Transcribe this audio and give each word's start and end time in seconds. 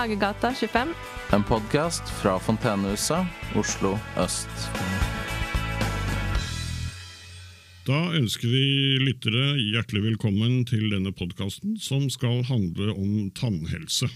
Hagegata 0.00 0.54
25. 0.54 0.94
En 1.32 1.42
podkast 1.44 2.08
fra 2.22 2.38
Fontenehuset, 2.40 3.26
Oslo 3.52 3.98
øst. 4.16 4.62
Da 7.84 7.98
ønsker 8.16 8.48
vi 8.48 8.62
lyttere 9.02 9.58
hjertelig 9.60 10.06
velkommen 10.06 10.62
til 10.70 10.86
denne 10.94 11.12
podkasten, 11.12 11.76
som 11.76 12.08
skal 12.08 12.40
handle 12.48 12.94
om 12.94 13.28
tannhelse. 13.36 14.08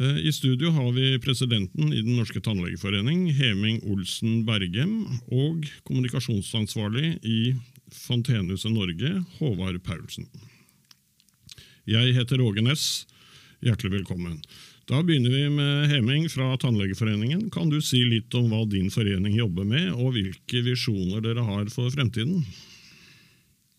Eh, 0.00 0.22
I 0.24 0.32
studio 0.32 0.72
har 0.72 0.88
vi 0.96 1.20
presidenten 1.20 1.92
i 1.92 2.00
Den 2.00 2.16
norske 2.16 2.40
tannlegeforening, 2.40 3.28
Heming 3.36 3.84
Olsen 3.84 4.46
Bergem, 4.48 5.04
og 5.28 5.68
kommunikasjonsansvarlig 5.84 7.18
i 7.20 7.52
Fontenehuset 7.92 8.72
Norge, 8.72 9.12
Håvard 9.42 9.84
Paulsen. 9.84 10.30
Jeg 11.84 12.16
heter 12.16 12.40
Åge 12.40 12.64
Næss. 12.64 13.04
Hjertelig 13.60 13.92
velkommen. 13.92 14.38
Da 14.88 15.02
begynner 15.04 15.34
vi 15.34 15.48
med 15.52 15.90
Heming 15.90 16.30
fra 16.32 16.54
Tannlegeforeningen. 16.56 17.50
Kan 17.52 17.68
du 17.68 17.76
si 17.84 17.98
litt 18.08 18.32
om 18.32 18.46
hva 18.48 18.62
din 18.64 18.88
forening 18.88 19.34
jobber 19.36 19.66
med, 19.68 19.90
og 19.92 20.14
hvilke 20.14 20.62
visjoner 20.64 21.20
dere 21.20 21.44
har 21.44 21.68
for 21.68 21.92
fremtiden? 21.92 22.40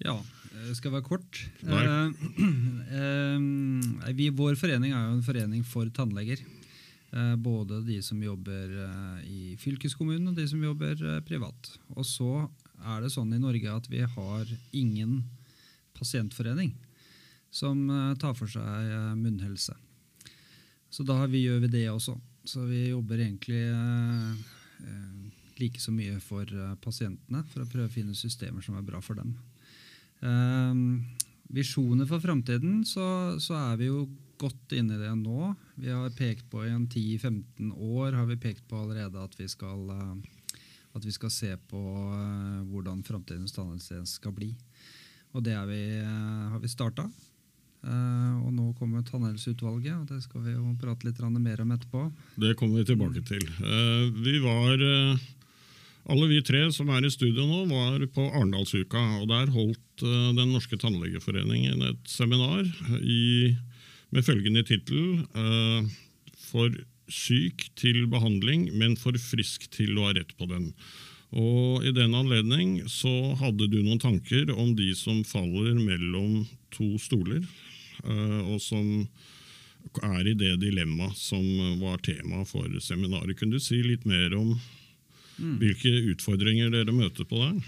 Ja, 0.06 0.20
det 0.68 0.76
skal 0.78 0.94
være 0.94 1.08
kort. 1.08 1.40
Eh, 1.66 2.14
eh, 3.00 4.12
vi, 4.20 4.30
vår 4.30 4.54
forening 4.62 4.94
er 4.94 5.08
jo 5.08 5.16
en 5.16 5.26
forening 5.26 5.66
for 5.66 5.90
tannleger. 5.98 6.46
Eh, 7.10 7.34
både 7.42 7.82
de 7.90 7.98
som 8.06 8.22
jobber 8.22 8.78
eh, 8.86 9.26
i 9.34 9.42
fylkeskommunen 9.66 10.30
og 10.30 10.38
de 10.38 10.46
som 10.54 10.62
jobber 10.62 10.94
eh, 11.02 11.24
privat. 11.26 11.74
Og 11.98 12.06
så 12.06 12.46
er 12.86 13.02
det 13.02 13.10
sånn 13.18 13.34
i 13.34 13.42
Norge 13.42 13.74
at 13.82 13.90
vi 13.90 14.06
har 14.06 14.56
ingen 14.78 15.24
pasientforening 15.98 16.76
som 17.52 17.90
eh, 17.90 18.18
tar 18.18 18.34
for 18.38 18.50
seg 18.50 18.64
eh, 18.64 19.14
munnhelse. 19.20 19.76
Så 20.92 21.06
da 21.08 21.20
gjør 21.28 21.60
vi 21.66 21.72
det 21.72 21.86
også. 21.92 22.16
Så 22.48 22.64
vi 22.66 22.88
jobber 22.90 23.20
egentlig 23.22 23.62
eh, 23.68 25.30
like 25.62 25.80
så 25.80 25.94
mye 25.94 26.18
for 26.24 26.48
pasientene 26.82 27.44
for 27.52 27.64
å 27.64 27.70
prøve 27.70 27.92
å 27.92 27.94
finne 27.94 28.18
systemer 28.18 28.64
som 28.66 28.80
er 28.80 28.88
bra 28.88 28.98
for 29.04 29.20
dem. 29.20 29.36
Visjoner 31.54 32.08
for 32.10 32.24
framtiden, 32.24 32.80
så, 32.88 33.38
så 33.38 33.60
er 33.60 33.78
vi 33.78 33.92
jo 33.92 34.08
godt 34.42 34.74
inne 34.74 34.98
i 34.98 35.04
det 35.04 35.12
nå. 35.20 35.52
Vi 35.78 35.94
har 35.94 36.18
pekt 36.18 36.48
på 36.50 36.64
i 36.66 36.72
en 36.74 36.88
10-15 36.88 37.76
år 37.78 38.18
har 38.18 38.26
vi 38.32 38.40
pekt 38.42 38.66
på 38.72 38.80
allerede 38.82 39.22
at 39.22 39.38
vi 39.38 39.46
skal, 39.54 39.86
at 40.98 41.06
vi 41.06 41.14
skal 41.14 41.34
se 41.36 41.54
på 41.70 41.82
hvordan 42.72 43.06
framtidens 43.06 43.54
tannhelsetjeneste 43.54 44.18
skal 44.18 44.34
bli. 44.34 44.56
Og 45.38 45.46
det 45.46 45.60
vi, 45.70 45.84
har 46.02 46.58
vi 46.64 46.74
starta. 46.74 47.06
Eh, 47.82 48.34
og 48.46 48.52
nå 48.54 48.68
kommer 48.78 49.02
Tannhelseutvalget, 49.06 49.96
og 49.96 50.10
det 50.12 50.22
skal 50.22 50.44
vi 50.46 50.54
jo 50.54 50.74
prate 50.82 51.08
litt 51.08 51.22
mer 51.42 51.64
om 51.64 51.72
etterpå. 51.74 52.04
Det 52.38 52.54
kommer 52.60 52.82
vi 52.82 52.90
tilbake 52.92 53.24
til. 53.26 53.42
Uh, 53.58 54.14
Vi 54.22 54.38
var, 54.44 54.78
uh, 54.78 55.18
Alle 56.10 56.28
vi 56.30 56.42
tre 56.42 56.72
som 56.72 56.90
er 56.90 57.06
i 57.06 57.10
studio 57.10 57.46
nå, 57.46 57.66
var 57.70 58.06
på 58.14 58.28
Arendalsuka. 58.30 59.22
og 59.22 59.28
Der 59.30 59.50
holdt 59.54 60.02
Den 60.02 60.54
norske 60.54 60.78
tannlegeforeningen 60.78 61.82
et 61.86 62.08
seminar 62.10 62.66
i, 63.02 63.56
med 64.10 64.26
følgende 64.26 64.64
tittel 64.66 65.22
For 66.50 66.74
syk 67.08 67.70
til 67.76 68.08
behandling, 68.10 68.72
men 68.74 68.98
for 68.98 69.14
frisk 69.14 69.70
til 69.70 70.00
å 70.00 70.08
ha 70.08 70.16
rett 70.18 70.34
på 70.38 70.50
den. 70.50 70.72
Og 71.32 71.86
I 71.86 71.94
den 71.94 72.16
anledning 72.18 72.82
så 72.90 73.36
hadde 73.40 73.70
du 73.70 73.78
noen 73.84 74.02
tanker 74.02 74.50
om 74.52 74.74
de 74.76 74.90
som 74.98 75.22
faller 75.24 75.78
mellom 75.78 76.48
to 76.74 76.98
stoler, 77.00 77.46
og 78.02 78.58
som 78.62 79.08
er 80.06 80.28
i 80.30 80.34
det 80.38 80.56
dilemmaet 80.62 81.18
som 81.18 81.44
var 81.82 82.02
tema 82.06 82.44
for 82.46 82.70
seminaret. 82.82 83.38
Kunne 83.38 83.58
du 83.58 83.64
si 83.64 83.82
litt 83.84 84.06
mer 84.10 84.36
om 84.38 84.54
hvilke 85.62 85.92
utfordringer 86.12 86.70
dere 86.74 86.94
møter 86.94 87.26
på 87.26 87.40
der? 87.42 87.62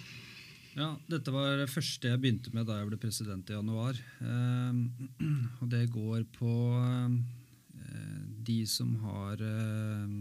Ja, 0.74 0.96
Dette 1.06 1.30
var 1.34 1.59
det 1.59 1.69
første 1.69 2.09
jeg 2.09 2.22
begynte 2.22 2.53
med 2.53 2.66
da 2.66 2.80
jeg 2.80 2.90
ble 2.90 2.97
president 3.02 3.50
i 3.50 3.57
januar. 3.57 3.97
Eh, 4.25 4.72
og 5.62 5.68
det 5.69 5.84
går 5.94 6.24
på 6.34 6.53
eh, 6.81 8.24
de 8.47 8.59
som 8.69 8.96
har 9.03 9.44
eh, 9.46 10.16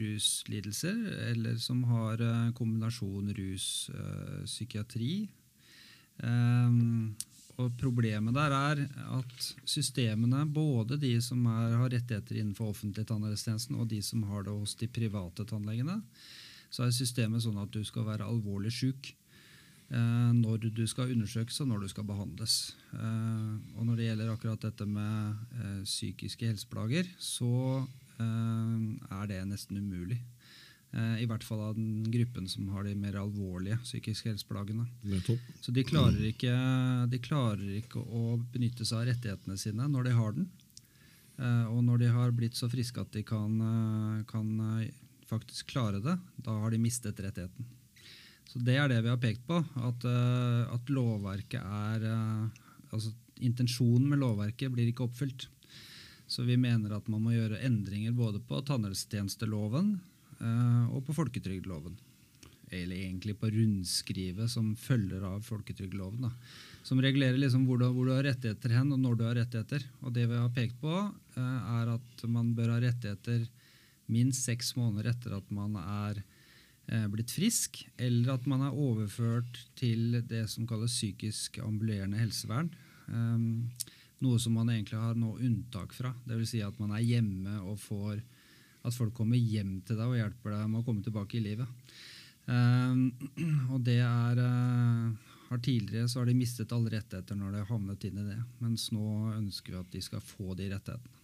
ruslidelser, 0.00 1.02
eller 1.28 1.58
som 1.60 1.82
har 1.90 2.24
eh, 2.24 2.48
kombinasjon 2.56 3.34
rus-psykiatri. 3.36 5.28
Og 7.58 7.74
problemet 7.80 8.36
der 8.36 8.54
er 8.54 8.82
at 9.18 9.46
systemene, 9.66 10.44
både 10.46 10.98
de 11.00 11.16
som 11.22 11.42
er, 11.50 11.74
har 11.80 11.90
rettigheter 11.90 12.38
innenfor 12.38 12.70
offentlig 12.70 13.06
tannhelsetjenesten, 13.08 13.78
og 13.78 13.88
de 13.90 13.98
som 14.04 14.22
har 14.30 14.46
det 14.46 14.54
hos 14.54 14.76
de 14.78 14.86
private 14.86 15.46
tannlegene, 15.48 15.98
så 16.70 16.84
er 16.84 16.94
systemet 16.94 17.42
sånn 17.42 17.58
at 17.58 17.72
du 17.74 17.80
skal 17.86 18.06
være 18.06 18.28
alvorlig 18.28 18.70
syk 18.76 19.10
eh, 19.10 20.30
når 20.36 20.68
du 20.70 20.84
skal 20.86 21.10
undersøkes 21.14 21.62
og 21.64 21.70
når 21.72 21.82
du 21.82 21.92
skal 21.94 22.06
behandles. 22.06 22.58
Eh, 22.92 23.52
og 23.74 23.88
når 23.88 23.98
det 23.98 24.10
gjelder 24.10 24.32
akkurat 24.34 24.66
dette 24.68 24.86
med 24.86 25.58
eh, 25.58 25.80
psykiske 25.88 26.52
helseplager, 26.52 27.10
så 27.18 27.82
eh, 28.20 28.76
er 29.18 29.30
det 29.32 29.42
nesten 29.50 29.80
umulig. 29.80 30.20
Eh, 30.96 31.22
I 31.22 31.26
hvert 31.28 31.44
fall 31.44 31.60
av 31.60 31.74
den 31.76 32.06
gruppen 32.08 32.48
som 32.48 32.68
har 32.72 32.86
de 32.86 32.94
mer 32.96 33.18
alvorlige 33.20 33.76
psykiske 33.84 34.30
helseplagene. 34.30 34.86
Så 35.60 35.74
de 35.74 35.84
klarer, 35.84 36.22
ikke, 36.30 36.54
de 37.12 37.20
klarer 37.20 37.74
ikke 37.82 38.00
å 38.00 38.38
benytte 38.54 38.86
seg 38.88 39.02
av 39.02 39.10
rettighetene 39.10 39.58
sine 39.60 39.88
når 39.92 40.08
de 40.08 40.14
har 40.16 40.38
den. 40.38 40.48
Eh, 41.36 41.66
og 41.68 41.82
når 41.84 42.04
de 42.04 42.14
har 42.14 42.32
blitt 42.32 42.56
så 42.56 42.70
friske 42.72 43.04
at 43.04 43.12
de 43.12 43.24
kan, 43.26 43.60
eh, 43.60 44.24
kan 44.30 44.54
faktisk 45.28 45.74
klare 45.74 46.00
det, 46.00 46.16
da 46.40 46.56
har 46.62 46.72
de 46.72 46.80
mistet 46.80 47.20
rettigheten. 47.20 47.68
Så 48.48 48.64
det 48.64 48.78
er 48.80 48.88
det 48.88 49.02
vi 49.04 49.12
har 49.12 49.20
pekt 49.20 49.44
på, 49.44 49.58
at, 49.60 50.04
at 50.72 50.88
lovverket 50.88 51.60
er 51.60 52.48
Altså 52.88 53.10
intensjonen 53.44 54.06
med 54.08 54.22
lovverket 54.22 54.72
blir 54.72 54.86
ikke 54.88 55.04
oppfylt. 55.04 55.42
Så 56.24 56.46
vi 56.48 56.56
mener 56.56 56.94
at 56.96 57.10
man 57.12 57.20
må 57.20 57.34
gjøre 57.34 57.60
endringer 57.60 58.14
både 58.16 58.40
på 58.40 58.62
tannhelsetjenesteloven 58.64 59.98
og 60.38 61.00
på 61.06 61.14
folketrygdloven. 61.16 61.96
Eller 62.70 63.00
egentlig 63.00 63.34
på 63.40 63.48
rundskrivet 63.50 64.50
som 64.52 64.74
følger 64.78 65.24
av 65.26 65.40
folketrygdloven. 65.46 66.28
Da. 66.28 66.30
Som 66.86 67.00
regulerer 67.04 67.38
liksom 67.40 67.66
hvor, 67.68 67.80
du, 67.80 67.86
hvor 67.92 68.08
du 68.08 68.14
har 68.14 68.26
rettigheter 68.28 68.72
hen, 68.76 68.92
og 68.94 69.00
når 69.02 69.16
du 69.18 69.24
har 69.26 69.38
rettigheter. 69.40 69.84
Og 70.04 70.14
det 70.16 70.26
vi 70.30 70.38
har 70.38 70.52
pekt 70.54 70.78
på, 70.82 70.94
eh, 71.36 71.70
er 71.80 71.94
at 71.96 72.26
man 72.30 72.54
bør 72.56 72.74
ha 72.76 72.82
rettigheter 72.84 73.46
minst 74.08 74.46
seks 74.48 74.72
måneder 74.78 75.10
etter 75.12 75.36
at 75.36 75.50
man 75.52 75.76
er 75.80 76.22
eh, 76.88 77.06
blitt 77.12 77.32
frisk, 77.34 77.82
eller 78.00 78.34
at 78.36 78.48
man 78.48 78.64
er 78.64 78.76
overført 78.76 79.62
til 79.78 80.20
det 80.28 80.46
som 80.52 80.68
kalles 80.68 80.96
psykisk 80.96 81.60
ambulerende 81.64 82.20
helsevern. 82.20 82.70
Um, 83.08 83.68
noe 84.24 84.40
som 84.40 84.56
man 84.58 84.68
egentlig 84.72 84.98
har 85.00 85.16
noe 85.16 85.40
unntak 85.44 85.94
fra. 85.96 86.12
Dvs. 86.28 86.52
Si 86.52 86.64
at 86.64 86.80
man 86.80 86.92
er 86.96 87.04
hjemme 87.04 87.60
og 87.62 87.78
får 87.80 88.18
at 88.88 88.96
folk 88.96 89.14
kommer 89.16 89.38
hjem 89.38 89.78
til 89.86 89.98
deg 89.98 90.08
og 90.08 90.18
hjelper 90.18 90.56
deg 90.56 90.68
med 90.72 90.80
å 90.80 90.86
komme 90.86 91.04
tilbake 91.04 91.38
i 91.38 91.44
livet. 91.44 91.88
Uh, 92.48 93.08
og 93.74 93.82
det 93.84 94.00
er 94.04 94.40
uh, 94.40 95.28
har 95.48 95.58
Tidligere 95.58 96.08
så 96.08 96.20
har 96.20 96.26
de 96.28 96.34
mistet 96.36 96.72
alle 96.76 96.92
rettigheter 96.92 97.36
når 97.36 97.52
de 97.52 97.60
har 97.62 97.70
havnet 97.70 98.04
inn 98.04 98.20
i 98.20 98.26
det, 98.26 98.38
mens 98.60 98.90
nå 98.92 99.32
ønsker 99.32 99.72
vi 99.72 99.80
at 99.80 99.94
de 99.94 100.02
skal 100.04 100.20
få 100.24 100.52
de 100.58 100.68
rettighetene. 100.74 101.14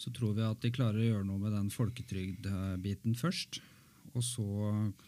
Så 0.00 0.12
tror 0.16 0.34
vi 0.36 0.44
at 0.44 0.60
de 0.60 0.72
klarer 0.72 1.00
å 1.00 1.06
gjøre 1.06 1.26
noe 1.28 1.40
med 1.40 1.52
den 1.52 1.68
folketrygdbiten 1.72 3.16
først. 3.20 3.60
Og 4.16 4.24
så 4.24 4.46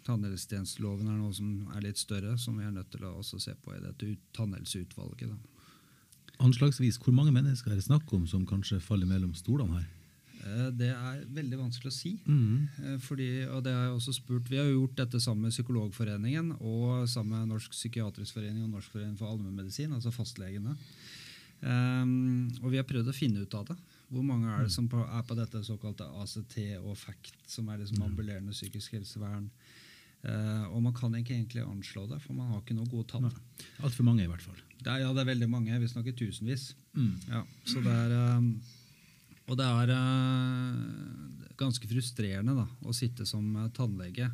tannhelsetjenesteloven 0.07 1.09
er 1.09 1.17
noe 1.17 1.33
som 1.35 1.71
er 1.77 1.87
litt 1.87 2.01
større, 2.01 2.37
som 2.39 2.59
vi 2.61 2.67
er 2.69 2.75
nødt 2.75 2.93
til 2.93 3.07
å 3.09 3.23
se 3.25 3.55
på 3.65 3.73
i 3.73 3.81
dette 3.83 4.11
tannhelseutvalget. 4.37 5.33
Anslagsvis, 6.45 7.01
hvor 7.01 7.17
mange 7.17 7.33
mennesker 7.35 7.73
er 7.73 7.81
det 7.81 7.89
snakk 7.89 8.13
om 8.17 8.29
som 8.29 8.45
kanskje 8.49 8.81
faller 8.85 9.09
mellom 9.09 9.33
stolene 9.37 9.81
her? 9.81 9.89
Eh, 10.43 10.71
Det 10.75 10.91
er 10.91 11.25
veldig 11.31 11.59
vanskelig 11.61 11.91
å 11.93 11.95
si. 11.95 12.13
Mm. 12.27 12.69
Eh, 12.83 12.99
Fordi, 12.99 13.31
og 13.49 13.63
det 13.65 13.73
har 13.75 13.85
jeg 13.89 13.97
også 13.97 14.15
spurt, 14.17 14.49
Vi 14.51 14.57
har 14.59 14.67
jo 14.67 14.81
gjort 14.81 14.97
dette 14.97 15.21
sammen 15.21 15.43
med 15.43 15.53
Psykologforeningen 15.55 16.53
og 16.61 17.09
sammen 17.09 17.39
med 17.41 17.49
Norsk 17.55 17.71
psykiatrisk 17.71 18.35
forening 18.35 18.65
og 18.65 18.71
Norsk 18.77 18.91
forening 18.93 19.17
for 19.19 19.31
allmennmedisin, 19.31 19.93
altså 19.93 20.13
fastlegene. 20.13 20.77
Um, 21.63 22.51
og 22.63 22.73
vi 22.73 22.81
har 22.81 22.87
prøvd 22.89 23.09
å 23.13 23.15
finne 23.15 23.45
ut 23.45 23.55
av 23.55 23.69
det. 23.69 23.77
Hvor 24.11 24.25
mange 24.27 24.51
er 24.51 24.65
det 24.67 24.73
som 24.75 24.89
er 24.91 25.23
på 25.25 25.37
dette 25.39 25.63
såkalte 25.65 26.05
ACT 26.21 26.59
og 26.83 26.97
FACT, 26.99 27.37
som 27.47 27.69
er 27.71 27.79
liksom 27.79 28.03
ambulerende 28.03 28.53
psykisk 28.53 28.93
helsevern? 28.99 29.47
Uh, 30.23 30.67
og 30.75 30.83
man 30.83 30.95
kan 30.95 31.15
ikke 31.19 31.35
egentlig 31.35 31.63
anslå 31.65 32.05
det, 32.11 32.21
for 32.23 32.35
man 32.35 32.51
har 32.51 32.61
ikke 32.61 32.77
noe 32.77 32.91
gode 32.91 33.09
tall. 33.11 33.31
Altfor 33.83 34.07
mange, 34.07 34.23
i 34.27 34.31
hvert 34.31 34.43
fall. 34.43 34.59
Det 34.83 34.91
er, 34.91 35.05
ja, 35.05 35.15
det 35.15 35.23
er 35.23 35.31
veldig 35.33 35.49
mange. 35.51 35.79
Vi 35.83 35.91
snakker 35.91 36.15
tusenvis. 36.19 36.75
Mm. 36.95 37.15
Ja, 37.31 37.43
så 37.65 37.83
det 37.83 37.95
er 37.95 38.37
um, 38.37 38.53
Og 39.51 39.59
det 39.59 39.67
er 39.67 39.93
uh, 39.97 41.53
ganske 41.59 41.89
frustrerende 41.91 42.55
da, 42.57 42.67
å 42.87 42.95
sitte 42.97 43.27
som 43.29 43.47
uh, 43.59 43.71
tannlege 43.75 44.31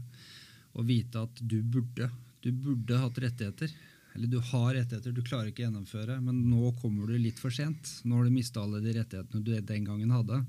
og 0.78 0.84
vite 0.88 1.22
at 1.24 1.40
du 1.40 1.60
burde, 1.64 2.10
du 2.44 2.50
burde 2.52 2.98
hatt 3.00 3.22
rettigheter. 3.24 3.72
Eller 4.14 4.30
du 4.30 4.38
har 4.50 4.74
rettigheter, 4.74 5.14
du 5.14 5.24
klarer 5.24 5.50
ikke 5.50 5.64
å 5.64 5.68
gjennomføre, 5.68 6.18
men 6.22 6.44
nå 6.50 6.72
kommer 6.82 7.08
du 7.08 7.16
litt 7.18 7.40
for 7.40 7.54
sent. 7.54 8.00
Nå 8.04 8.18
har 8.18 8.28
du 8.28 8.34
mista 8.34 8.62
alle 8.62 8.82
de 8.84 8.94
rettighetene 8.98 9.42
du 9.44 9.52
den 9.56 9.88
gangen 9.88 10.12
hadde. 10.14 10.42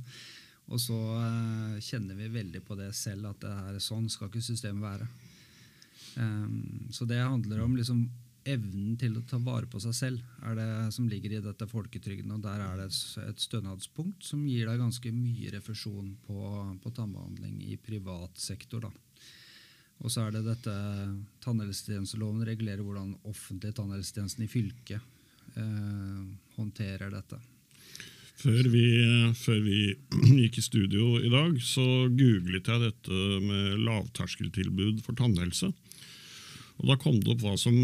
Og 0.70 0.82
så 0.82 0.98
uh, 0.98 1.80
kjenner 1.82 2.18
vi 2.20 2.30
veldig 2.34 2.62
på 2.66 2.78
det 2.78 2.92
selv, 2.98 3.32
at 3.32 3.42
det 3.46 3.54
er 3.72 3.84
sånn 3.84 4.10
skal 4.12 4.30
ikke 4.30 4.44
systemet 4.46 4.86
være. 4.86 5.10
Um, 6.20 6.90
så 6.94 7.06
det 7.10 7.22
handler 7.22 7.64
om 7.64 7.78
liksom 7.78 8.04
evnen 8.54 8.96
til 9.00 9.18
å 9.18 9.26
ta 9.28 9.40
vare 9.42 9.68
på 9.70 9.82
seg 9.84 9.96
selv, 9.96 10.24
er 10.46 10.58
det 10.58 10.70
som 10.96 11.08
ligger 11.10 11.36
i 11.36 11.42
dette 11.44 11.68
folketrygden. 11.70 12.32
og 12.36 12.42
Der 12.44 12.64
er 12.66 12.80
det 12.80 12.90
et 13.26 13.44
stønadspunkt 13.44 14.26
som 14.26 14.46
gir 14.48 14.70
deg 14.70 14.82
ganske 14.82 15.12
mye 15.14 15.54
refusjon 15.56 16.16
på, 16.26 16.40
på 16.84 16.94
tannbehandling 16.96 17.62
i 17.68 17.78
privat 17.78 18.38
sektor. 18.40 18.88
da. 18.88 18.92
Og 20.00 20.12
så 20.12 20.26
er 20.26 20.36
det 20.36 20.46
dette 20.48 20.74
Tannhelsetjenesteloven 21.44 22.46
regulerer 22.48 22.86
hvordan 22.86 23.18
offentlig 23.28 23.74
tannhelsetjenesten 23.76 24.46
i 24.46 24.52
fylket 24.52 25.58
eh, 25.60 26.22
håndterer 26.56 27.12
dette. 27.12 27.40
Før 28.40 28.70
vi, 28.72 28.86
før 29.36 29.60
vi, 29.66 29.80
gikk 30.46 30.62
i 30.62 30.64
studio 30.64 31.18
i 31.20 31.32
dag, 31.32 31.58
så 31.60 31.84
googlet 32.08 32.72
jeg 32.72 32.86
dette 32.86 33.24
med 33.44 33.82
lavterskeltilbud 33.84 35.04
for 35.04 35.20
tannhelse. 35.20 35.74
Og 36.80 36.88
Da 36.88 36.96
kom 36.96 37.20
det 37.20 37.34
opp 37.34 37.44
hva 37.44 37.58
som 37.60 37.76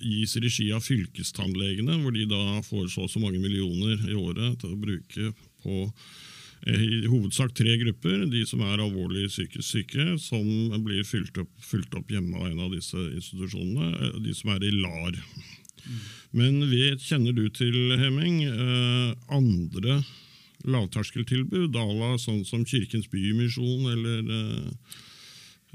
gis 0.00 0.36
i 0.36 0.40
regi 0.40 0.70
av 0.72 0.84
fylkestannlegene, 0.84 1.98
hvor 2.00 2.14
de 2.14 2.26
da 2.30 2.60
får 2.64 2.88
så 2.90 3.20
mange 3.22 3.40
millioner 3.42 4.00
i 4.08 4.16
året 4.16 4.60
til 4.60 4.72
å 4.72 4.80
bruke 4.80 5.32
på 5.64 5.76
eh, 6.66 6.84
i 7.04 7.10
hovedsak 7.10 7.52
tre 7.56 7.76
grupper. 7.82 8.24
De 8.32 8.44
som 8.48 8.62
er 8.64 8.80
alvorlig 8.80 9.28
psykisk 9.28 9.66
syke, 9.68 10.06
som 10.22 10.44
blir 10.84 11.04
fylt 11.08 11.36
opp, 11.42 11.52
fylt 11.64 11.94
opp 11.98 12.12
hjemme 12.12 12.38
av 12.40 12.48
en 12.48 12.64
av 12.66 12.74
disse 12.74 12.96
institusjonene. 12.96 13.92
eh, 14.08 14.20
De 14.24 14.34
som 14.36 14.54
er 14.54 14.64
i 14.64 14.72
LAR. 14.78 15.20
Men 16.36 16.60
vet, 16.70 17.00
kjenner 17.02 17.34
du 17.36 17.48
til, 17.48 17.96
Hemming, 17.98 18.42
eh, 18.44 19.14
andre 19.32 20.02
lavterskeltilbud, 20.68 21.76
à 21.76 21.86
la 21.88 22.16
sånn 22.20 22.44
som 22.44 22.64
Kirkens 22.68 23.08
Bymisjon 23.08 23.88
eller, 23.88 24.20
eh, 24.28 24.98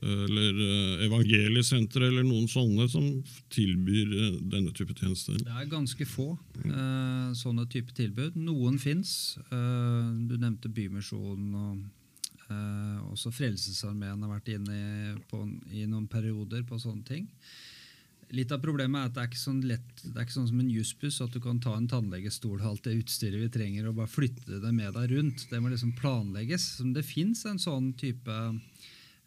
eller 0.04 0.58
eh, 0.66 1.04
Evangeliesenteret 1.06 2.10
eller 2.10 2.26
noen 2.28 2.48
sånne 2.52 2.88
som 2.92 3.06
tilbyr 3.54 4.16
eh, 4.16 4.40
denne 4.52 4.74
type 4.76 4.96
tjenester? 4.98 5.38
Det 5.40 5.54
er 5.54 5.70
ganske 5.72 6.08
få 6.10 6.32
eh, 6.66 7.30
sånne 7.38 7.68
type 7.72 7.96
tilbud. 7.96 8.36
Noen 8.36 8.80
fins. 8.82 9.38
Eh, 9.48 10.10
du 10.28 10.36
nevnte 10.36 10.72
Bymisjonen. 10.72 11.54
og 11.56 12.50
eh, 12.50 13.06
Også 13.14 13.32
Frelsesarmeen 13.36 14.26
har 14.26 14.36
vært 14.36 14.52
inne 14.58 14.82
i, 14.82 15.16
på, 15.32 15.46
i 15.72 15.88
noen 15.88 16.10
perioder 16.12 16.68
på 16.68 16.82
sånne 16.82 17.08
ting. 17.08 17.32
Litt 18.36 18.52
av 18.52 18.60
problemet 18.64 18.98
er 19.00 19.10
at 19.10 19.16
det 19.16 19.22
er 19.22 19.28
ikke 19.30 19.38
sånn 19.38 19.60
lett, 19.70 20.00
det 20.02 20.16
er 20.18 20.26
ikke 20.26 20.34
sånn 20.34 20.48
som 20.50 20.62
en 20.64 20.72
jusbuss 20.74 21.20
at 21.22 21.36
du 21.36 21.38
kan 21.44 21.60
ta 21.62 21.76
en 21.78 21.86
tannlegestol 21.88 22.58
og 22.58 22.70
alt 22.72 22.88
det 22.88 22.96
utstyret 23.04 23.38
vi 23.38 23.50
trenger 23.54 23.86
og 23.88 24.00
bare 24.00 24.10
flytte 24.10 24.60
det 24.64 24.72
med 24.74 24.96
deg 24.98 25.14
rundt. 25.14 25.46
Det 25.52 25.60
må 25.62 25.70
liksom 25.70 25.94
planlegges. 26.00 26.66
Det 26.96 27.06
fins 27.06 27.46
en 27.46 27.62
sånn 27.62 27.92
type 28.02 28.40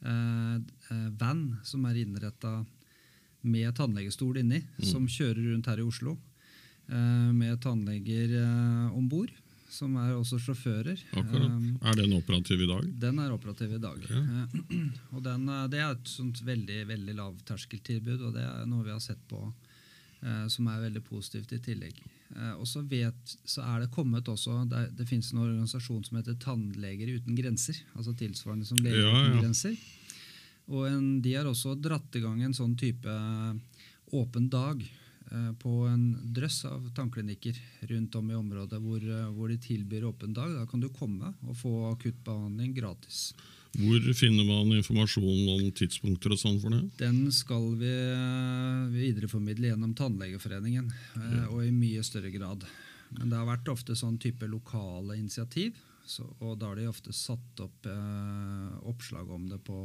van 0.00 1.40
som 1.66 1.84
er 1.88 1.96
innretta 2.04 2.64
med 3.42 3.74
tannlegestol 3.78 4.38
inni, 4.40 4.60
som 4.82 5.06
kjører 5.10 5.52
rundt 5.52 5.66
her 5.70 5.78
i 5.82 5.86
Oslo. 5.86 6.16
Eh, 6.88 7.28
med 7.36 7.58
tannleger 7.60 8.30
eh, 8.40 8.96
om 8.96 9.08
bord, 9.10 9.28
som 9.68 9.96
er 10.00 10.14
også 10.16 10.38
sjåfører. 10.40 10.96
Akkurat. 11.12 11.50
Eh, 11.50 11.88
Er 11.90 11.98
den 11.98 12.14
operativ 12.16 12.62
i 12.64 12.68
dag? 12.70 12.86
den 13.02 13.18
er 13.20 13.34
operativ 13.34 13.74
i 13.76 13.80
dag. 13.82 13.98
Eh, 14.08 14.54
og 15.14 15.22
den, 15.26 15.48
eh, 15.52 15.66
det 15.68 15.82
er 15.84 15.90
et 15.92 16.08
sånt 16.08 16.40
veldig 16.46 16.78
veldig 16.88 17.16
lavterskeltilbud, 17.18 18.22
og 18.30 18.32
det 18.38 18.46
er 18.46 18.64
noe 18.70 18.86
vi 18.86 18.94
har 18.94 19.02
sett 19.04 19.20
på 19.28 19.42
eh, 20.22 20.46
som 20.48 20.70
er 20.72 20.80
veldig 20.88 21.04
positivt 21.10 21.52
i 21.52 21.60
tillegg. 21.68 22.00
Eh, 22.36 22.54
og 22.60 22.66
så, 22.68 22.82
vet, 22.84 23.36
så 23.48 23.64
er 23.64 23.80
det 23.84 23.92
kommet 23.94 24.28
også 24.28 24.60
Det, 24.68 24.82
det 24.98 25.06
finnes 25.08 25.30
en 25.32 25.40
organisasjon 25.46 26.04
som 26.04 26.18
heter 26.20 26.36
Tannleger 26.42 27.14
uten 27.16 27.38
grenser. 27.38 27.78
Altså 27.96 28.14
tilsvarende 28.18 28.68
som 28.68 28.80
Leger 28.82 29.06
Ja, 29.06 29.14
uten 29.14 29.36
ja. 29.36 29.42
grenser. 29.42 29.78
Og 30.68 30.88
en, 30.90 31.06
de 31.24 31.34
har 31.34 31.48
også 31.48 31.74
dratt 31.80 32.16
i 32.18 32.24
gang 32.24 32.42
en 32.44 32.56
sånn 32.56 32.76
type 32.76 33.12
åpen 34.12 34.48
dag 34.52 34.82
eh, 34.84 35.52
på 35.60 35.74
en 35.88 36.10
drøss 36.36 36.62
av 36.68 36.90
tannklinikker 36.96 37.56
rundt 37.88 38.16
om 38.20 38.30
i 38.30 38.36
området 38.36 38.80
hvor, 38.84 39.00
eh, 39.00 39.30
hvor 39.32 39.48
de 39.48 39.56
tilbyr 39.64 40.04
åpen 40.10 40.36
dag. 40.36 40.52
Da 40.58 40.66
kan 40.68 40.84
du 40.84 40.90
komme 40.92 41.32
og 41.46 41.56
få 41.56 41.72
akuttbehandling 41.94 42.76
gratis. 42.76 43.30
Hvor 43.76 44.06
finner 44.16 44.46
man 44.48 44.72
informasjon 44.78 45.50
om 45.52 45.64
tidspunkter 45.76 46.32
og 46.34 46.40
sånn 46.40 46.58
for 46.62 46.74
det? 46.74 46.80
Den 46.98 47.26
skal 47.34 47.66
vi 47.78 47.90
eh, 47.92 48.86
videreformidle 48.94 49.72
gjennom 49.72 49.92
Tannlegeforeningen, 49.98 50.88
ja. 51.18 51.44
og 51.52 51.66
i 51.66 51.74
mye 51.74 52.04
større 52.06 52.32
grad. 52.34 52.64
Men 53.16 53.30
det 53.30 53.38
har 53.38 53.48
vært 53.48 53.70
ofte 53.72 53.96
sånn 53.96 54.18
type 54.20 54.48
lokale 54.50 55.16
initiativ, 55.18 55.76
så, 56.08 56.24
og 56.40 56.56
da 56.60 56.70
har 56.70 56.78
de 56.78 56.88
ofte 56.88 57.12
satt 57.12 57.60
opp 57.60 57.88
eh, 57.88 58.76
oppslag 58.88 59.28
om 59.32 59.48
det 59.50 59.60
på 59.64 59.76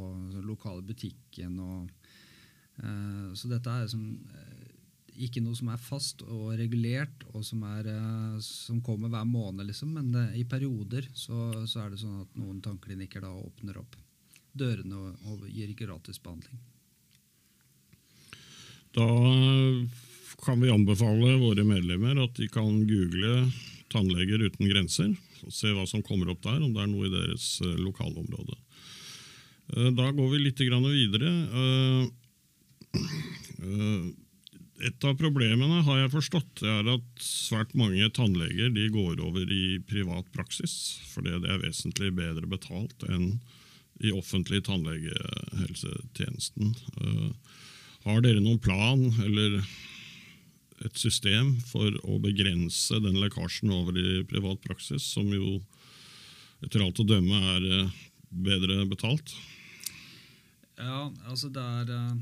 lokale 0.44 0.84
butikken. 0.84 1.58
Og, 1.60 2.12
eh, 2.80 3.26
så 3.36 3.50
dette 3.52 3.72
er 3.72 3.90
som, 3.92 4.06
eh, 4.32 4.63
ikke 5.16 5.42
noe 5.44 5.56
som 5.58 5.70
er 5.72 5.80
fast 5.80 6.22
og 6.26 6.54
regulert, 6.58 7.24
og 7.32 7.44
som, 7.46 7.62
er, 7.76 7.88
eh, 7.92 8.38
som 8.44 8.80
kommer 8.84 9.12
hver 9.12 9.26
måned, 9.28 9.66
liksom. 9.68 9.94
men 9.96 10.12
det, 10.14 10.24
i 10.40 10.44
perioder 10.48 11.06
så, 11.14 11.66
så 11.70 11.84
er 11.84 11.92
det 11.92 12.00
sånn 12.02 12.22
at 12.24 12.38
noen 12.40 12.62
tannklinikker 12.64 13.24
da 13.24 13.32
åpner 13.34 13.78
opp 13.82 13.98
dørene 14.54 14.94
og, 14.94 15.28
og 15.30 15.46
gir 15.50 15.74
gratis 15.78 16.20
behandling. 16.22 16.58
Da 18.94 19.06
kan 20.44 20.60
vi 20.62 20.70
anbefale 20.70 21.38
våre 21.40 21.64
medlemmer 21.66 22.20
at 22.22 22.36
de 22.38 22.46
kan 22.52 22.84
google 22.86 23.48
'Tannleger 23.90 24.42
uten 24.42 24.66
grenser' 24.70 25.14
og 25.44 25.52
se 25.54 25.70
hva 25.74 25.84
som 25.86 26.02
kommer 26.02 26.30
opp 26.32 26.42
der, 26.42 26.62
om 26.62 26.72
det 26.74 26.82
er 26.82 26.90
noe 26.90 27.06
i 27.06 27.12
deres 27.12 27.60
eh, 27.62 27.76
lokalområde. 27.78 28.56
Eh, 29.76 29.90
Da 29.94 30.10
går 30.10 30.30
vi 30.32 30.42
litt 30.42 30.60
videre. 30.60 31.30
Et 34.82 35.04
av 35.06 35.14
problemene 35.14 35.84
har 35.86 36.00
jeg 36.00 36.10
forstått 36.16 36.64
er 36.66 36.88
at 36.96 37.06
svært 37.22 37.70
mange 37.78 38.08
tannleger 38.16 38.72
de 38.74 38.88
går 38.90 39.20
over 39.22 39.46
i 39.46 39.78
privat 39.86 40.26
praksis, 40.34 40.98
fordi 41.12 41.30
det 41.44 41.50
er 41.52 41.62
vesentlig 41.62 42.10
bedre 42.16 42.46
betalt 42.50 43.04
enn 43.06 43.38
i 44.02 44.10
offentlig 44.10 44.64
tannlegehelsetjenesten. 44.66 46.74
Eh, 47.00 47.30
Har 48.04 48.20
dere 48.20 48.40
noen 48.42 48.58
plan 48.60 49.00
eller 49.24 49.62
et 50.84 50.98
system 50.98 51.60
for 51.70 51.94
å 52.02 52.18
begrense 52.20 53.00
den 53.00 53.16
lekkasjen 53.22 53.70
over 53.72 53.96
i 53.96 54.24
privat 54.28 54.60
praksis, 54.66 55.02
som 55.14 55.32
jo 55.32 55.62
etter 56.64 56.80
alt 56.84 57.00
å 57.00 57.04
dømme 57.06 57.38
er 57.54 57.62
eh, 57.78 57.88
bedre 58.34 58.84
betalt? 58.90 59.34
Ja, 60.74 61.06
altså 61.30 61.48
det 61.54 61.62
er 61.62 61.86
eh, 61.94 62.18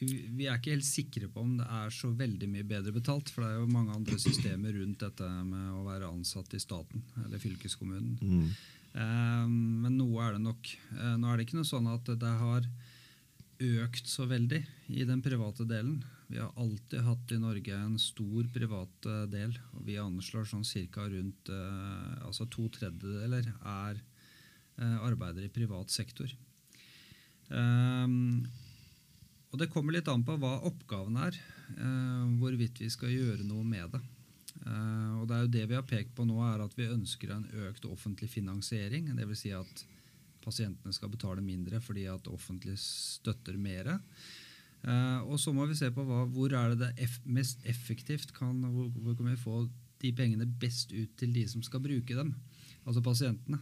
vi- 0.00 0.46
er 0.48 0.56
ikke 0.58 0.72
helt 0.72 0.84
sikre 0.88 1.28
på 1.28 1.40
om 1.44 1.56
det 1.58 1.66
er 1.68 1.90
så 1.90 2.10
veldig 2.16 2.48
mye 2.48 2.64
bedre 2.66 2.92
betalt. 2.92 3.28
For 3.30 3.42
det 3.42 3.50
er 3.50 3.60
jo 3.60 3.66
mange 3.72 3.94
andre 3.94 4.16
systemer 4.18 4.72
rundt 4.72 4.98
dette 4.98 5.28
med 5.44 5.70
å 5.76 5.84
være 5.84 6.08
ansatt 6.10 6.54
i 6.54 6.58
staten 6.62 7.02
eller 7.24 7.38
fylkeskommunen. 7.38 8.16
Eh, 8.94 9.46
Men 9.46 9.96
noe 9.98 10.22
er 10.28 10.32
det 10.32 10.42
nok. 10.42 10.66
Eh, 10.98 11.16
Nå 11.16 11.26
er 11.32 11.36
det 11.36 11.46
ikke 11.46 11.60
noe 11.60 11.68
sånn 11.68 11.86
at 11.92 12.04
det 12.18 12.32
har 12.40 12.66
økt 13.60 14.06
så 14.08 14.26
veldig 14.26 14.64
i 14.88 15.04
den 15.04 15.20
private 15.22 15.66
delen. 15.68 16.02
Vi 16.30 16.38
har 16.38 16.52
alltid 16.56 17.02
hatt 17.04 17.32
i 17.32 17.38
Norge 17.38 17.68
en 17.74 17.98
stor 17.98 18.44
privat 18.54 18.88
eh, 19.06 19.26
del, 19.26 19.52
og 19.74 19.84
vi 19.84 19.96
anslår 20.00 20.46
sånn 20.48 20.64
ca. 20.90 21.02
rundt 21.08 21.48
eh, 21.50 22.24
altså 22.24 22.48
to 22.48 22.68
tredjedeler 22.70 23.52
er 23.62 24.00
eh, 24.78 24.98
arbeidere 25.04 25.44
i 25.44 25.48
privat 25.52 25.90
sektor. 25.90 26.30
Ehm, 27.50 28.46
og 29.50 29.58
det 29.58 29.70
kommer 29.72 29.96
litt 29.96 30.08
an 30.10 30.22
på 30.26 30.36
hva 30.38 30.56
oppgaven 30.68 31.18
er, 31.26 31.36
eh, 31.74 32.26
hvorvidt 32.38 32.82
vi 32.82 32.90
skal 32.92 33.10
gjøre 33.10 33.46
noe 33.46 33.64
med 33.66 33.96
det. 33.96 34.02
Eh, 34.66 35.12
og 35.18 35.26
det 35.28 35.36
er 35.36 35.42
jo 35.44 35.54
det 35.56 35.64
vi 35.70 35.78
har 35.78 35.86
pekt 35.86 36.14
på 36.14 36.26
nå, 36.26 36.36
er 36.46 36.62
at 36.62 36.76
vi 36.78 36.90
ønsker 36.90 37.32
en 37.34 37.48
økt 37.66 37.86
offentlig 37.88 38.30
finansiering. 38.30 39.10
Dvs. 39.16 39.42
Si 39.42 39.52
at 39.56 39.84
pasientene 40.44 40.94
skal 40.96 41.12
betale 41.12 41.44
mindre 41.44 41.82
fordi 41.84 42.06
at 42.10 42.30
offentlig 42.30 42.78
støtter 42.80 43.58
mer. 43.60 43.96
Eh, 44.80 45.20
og 45.26 45.36
så 45.40 45.52
må 45.52 45.66
vi 45.68 45.78
se 45.78 45.90
på 45.92 46.04
hva, 46.06 46.24
hvor 46.30 46.54
er 46.56 46.74
det 46.74 46.92
det 46.94 47.10
mest 47.28 47.66
effektivt 47.68 48.32
kan 48.36 48.62
hvor, 48.64 48.88
hvor 48.96 49.18
kan 49.18 49.28
vi 49.32 49.40
få 49.40 49.64
de 50.00 50.14
pengene 50.16 50.46
best 50.46 50.94
ut 50.94 51.12
til 51.20 51.34
de 51.34 51.44
som 51.48 51.62
skal 51.62 51.82
bruke 51.84 52.16
dem, 52.16 52.32
altså 52.86 53.02
pasientene. 53.04 53.60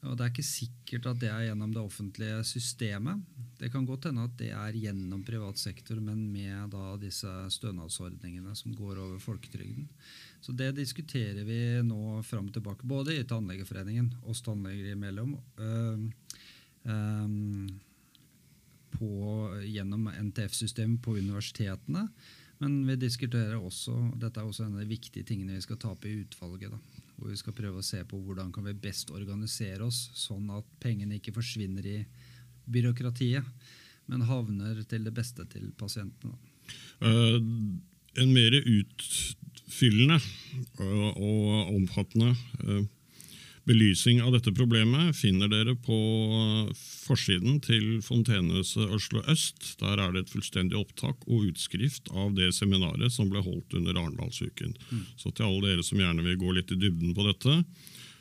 Og 0.00 0.16
Det 0.16 0.24
er 0.24 0.30
ikke 0.32 0.46
sikkert 0.46 1.06
at 1.10 1.18
det 1.20 1.28
er 1.28 1.42
gjennom 1.50 1.74
det 1.74 1.82
offentlige 1.82 2.44
systemet. 2.48 3.20
Det 3.60 3.68
kan 3.72 3.84
godt 3.84 4.06
hende 4.08 4.24
at 4.24 4.38
det 4.40 4.48
er 4.56 4.78
gjennom 4.80 5.20
privat 5.24 5.60
sektor, 5.60 6.00
men 6.00 6.22
med 6.32 6.70
da 6.72 6.96
disse 6.96 7.28
stønadsordningene 7.52 8.54
som 8.56 8.72
går 8.72 8.96
over 8.96 9.18
folketrygden. 9.20 9.90
Så 10.40 10.52
Det 10.56 10.72
diskuterer 10.76 11.44
vi 11.44 11.82
nå 11.84 12.22
fram 12.24 12.48
og 12.48 12.54
tilbake, 12.54 12.88
både 12.88 13.18
i 13.18 13.24
Tannlegeforeningen, 13.28 14.14
oss 14.24 14.40
tannleger 14.40 14.92
imellom, 14.94 15.36
øh, 15.60 16.08
øh, 16.88 17.68
gjennom 19.68 20.08
NTF-systemet 20.08 21.02
på 21.02 21.16
universitetene. 21.16 22.08
Men 22.58 22.86
vi 22.86 22.96
diskuterer 22.96 23.56
også, 23.56 23.94
dette 24.20 24.40
er 24.40 24.44
også 24.44 24.64
en 24.66 24.74
av 24.76 24.80
de 24.82 24.88
viktige 24.88 25.24
tingene 25.24 25.56
vi 25.56 25.64
skal 25.64 25.78
ta 25.80 25.92
opp 25.94 26.04
i 26.04 26.18
utvalget. 26.20 26.72
Da. 26.72 26.78
Hvor 27.20 27.28
vi 27.28 27.36
skal 27.36 27.52
prøve 27.52 27.82
å 27.82 27.84
se 27.84 28.00
på 28.08 28.16
hvordan 28.16 28.48
kan 28.54 28.64
vi 28.64 28.72
best 28.80 29.12
organisere 29.12 29.84
oss, 29.84 30.06
sånn 30.16 30.48
at 30.56 30.66
pengene 30.80 31.18
ikke 31.18 31.34
forsvinner 31.36 31.84
i 31.84 31.98
byråkratiet, 32.70 33.44
men 34.10 34.24
havner 34.24 34.80
til 34.88 35.04
det 35.04 35.12
beste 35.14 35.44
til 35.52 35.68
pasientene. 35.78 36.38
Uh, 37.04 37.36
en 38.18 38.32
mer 38.34 38.56
utfyllende 38.58 40.18
eh, 40.18 41.10
og 41.14 41.74
omfattende 41.76 42.32
eh, 42.64 42.82
belysning 43.68 44.22
av 44.24 44.32
dette 44.34 44.52
problemet 44.56 45.16
finner 45.16 45.50
dere 45.50 45.74
på 45.78 45.98
forsiden 47.04 47.60
til 47.64 48.00
Fontenehuset 48.04 48.92
Oslo 48.96 49.22
øst. 49.30 49.74
Der 49.82 50.00
er 50.00 50.14
det 50.14 50.24
et 50.24 50.32
fullstendig 50.32 50.78
opptak 50.80 51.26
og 51.28 51.50
utskrift 51.50 52.10
av 52.10 52.34
det 52.38 52.52
seminaret 52.56 53.12
som 53.12 53.30
ble 53.32 53.42
holdt 53.44 53.76
under 53.76 53.98
Arendalsuken. 53.98 54.74
Mm. 54.90 55.04
Så 55.20 55.32
til 55.32 55.48
alle 55.48 55.68
dere 55.68 55.86
som 55.86 56.00
gjerne 56.00 56.24
vil 56.26 56.40
gå 56.40 56.54
litt 56.56 56.72
i 56.72 56.80
dybden 56.80 57.14
på 57.16 57.26
dette, 57.28 57.60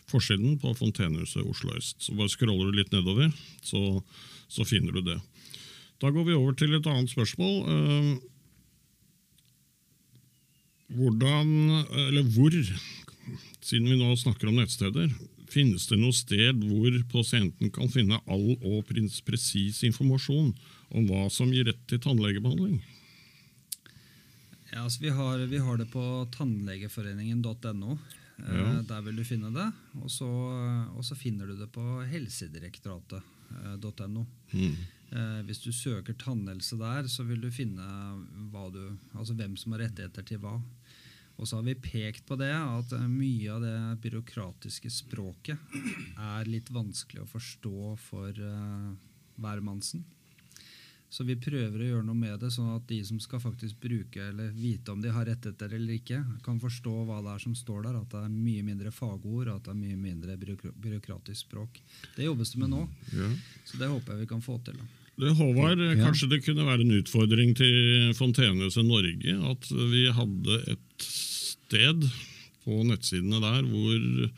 forsiden 0.10 0.58
på 0.62 0.74
Fontenehuset 0.78 1.46
Oslo 1.46 1.76
øst. 1.78 2.02
Så 2.04 2.18
bare 2.18 2.34
scroller 2.34 2.70
du 2.70 2.80
litt 2.82 2.94
nedover, 2.96 3.32
så, 3.64 4.02
så 4.52 4.68
finner 4.68 4.96
du 4.98 5.06
det. 5.14 5.20
Da 6.00 6.12
går 6.16 6.28
vi 6.28 6.36
over 6.36 6.56
til 6.58 6.76
et 6.76 6.88
annet 6.88 7.12
spørsmål 7.12 8.20
hvordan, 10.90 11.50
eller 12.08 12.26
hvor, 12.34 12.56
siden 13.66 13.90
vi 13.90 13.98
nå 14.00 14.16
snakker 14.18 14.48
om 14.50 14.56
nettsteder, 14.60 15.10
finnes 15.50 15.88
det 15.90 15.98
noe 16.00 16.14
sted 16.14 16.64
hvor 16.70 16.92
pasienten 17.12 17.72
kan 17.74 17.90
finne 17.92 18.20
all 18.30 18.52
og 18.56 18.86
presis 19.26 19.84
informasjon 19.88 20.54
om 20.96 21.08
hva 21.10 21.30
som 21.34 21.52
gir 21.54 21.66
rett 21.70 21.84
til 21.90 22.00
tannlegebehandling? 22.04 22.78
Ja, 24.70 24.84
altså 24.86 25.00
vi, 25.02 25.10
har, 25.10 25.38
vi 25.50 25.58
har 25.58 25.78
det 25.82 25.88
på 25.90 26.28
tannlegeforeningen.no. 26.36 27.98
Eh, 28.48 28.60
ja. 28.60 28.82
Der 28.92 29.02
vil 29.02 29.16
du 29.18 29.24
finne 29.26 29.50
det. 29.56 29.72
Og 30.04 30.12
så, 30.14 30.30
og 30.94 31.06
så 31.06 31.16
finner 31.18 31.46
du 31.50 31.56
det 31.58 31.70
på 31.74 31.82
helsedirektoratet.no. 32.12 34.26
Mm. 34.54 34.76
Eh, 35.10 35.40
hvis 35.48 35.64
du 35.64 35.72
søker 35.74 36.14
tannhelse 36.14 36.78
der, 36.78 37.08
så 37.10 37.24
vil 37.26 37.42
du 37.42 37.50
finne 37.52 37.86
du, 38.74 38.98
altså 39.18 39.34
hvem 39.34 39.58
som 39.58 39.72
har 39.74 39.80
rettigheter 39.88 40.24
til 40.26 40.38
hva. 40.44 40.60
Og 41.40 41.48
så 41.48 41.56
har 41.60 41.64
vi 41.64 41.76
pekt 41.80 42.26
på 42.28 42.36
det 42.40 42.52
at 42.52 42.94
eh, 42.96 43.08
mye 43.08 43.52
av 43.56 43.64
det 43.64 43.76
byråkratiske 44.04 44.92
språket 44.92 45.76
er 46.20 46.50
litt 46.52 46.72
vanskelig 46.72 47.24
å 47.24 47.30
forstå 47.32 47.94
for 48.10 48.36
uh, 48.44 48.92
hvermannsen. 49.40 50.04
Så 51.10 51.24
vi 51.26 51.34
prøver 51.42 51.82
å 51.82 51.88
gjøre 51.88 52.06
noe 52.06 52.18
med 52.20 52.36
det, 52.38 52.52
sånn 52.54 52.76
at 52.76 52.84
de 52.92 53.00
som 53.08 53.18
skal 53.24 53.42
faktisk 53.42 53.80
bruke 53.82 54.28
eller 54.30 54.52
vite 54.54 54.94
om 54.94 55.00
de 55.02 55.10
har 55.10 55.26
rettigheter 55.26 55.74
eller 55.74 55.96
ikke, 55.96 56.20
kan 56.46 56.60
forstå 56.62 56.94
hva 57.08 57.18
det 57.26 57.34
er 57.34 57.46
som 57.48 57.56
står 57.58 57.88
der. 57.88 57.98
At 57.98 58.14
det 58.14 58.22
er 58.28 58.36
mye 58.36 58.68
mindre 58.68 58.94
fagord, 58.94 59.50
at 59.50 59.66
det 59.66 59.74
er 59.74 59.80
mye 59.80 59.98
mindre 59.98 60.38
byråkratisk 60.38 61.48
språk. 61.48 61.82
Det 62.14 62.30
jobbes 62.30 62.54
det 62.54 62.62
med 62.62 62.76
nå, 62.76 62.86
ja. 63.16 63.32
så 63.66 63.82
det 63.82 63.90
håper 63.90 64.14
jeg 64.14 64.28
vi 64.28 64.34
kan 64.36 64.46
få 64.46 64.60
til. 64.68 64.78
da. 64.78 64.99
Det, 65.20 65.34
Håvard, 65.36 65.82
ja. 65.84 65.98
kanskje 66.00 66.30
det 66.32 66.44
kunne 66.46 66.68
være 66.68 66.86
en 66.86 67.00
utfordring 67.02 67.52
til 67.60 68.14
Fontenehuset 68.16 68.86
Norge 68.88 69.36
at 69.52 69.72
vi 69.92 70.06
hadde 70.16 70.62
et 70.72 71.04
sted 71.04 72.06
på 72.64 72.80
nettsidene 72.88 73.42
der 73.44 73.68
hvor 73.68 74.32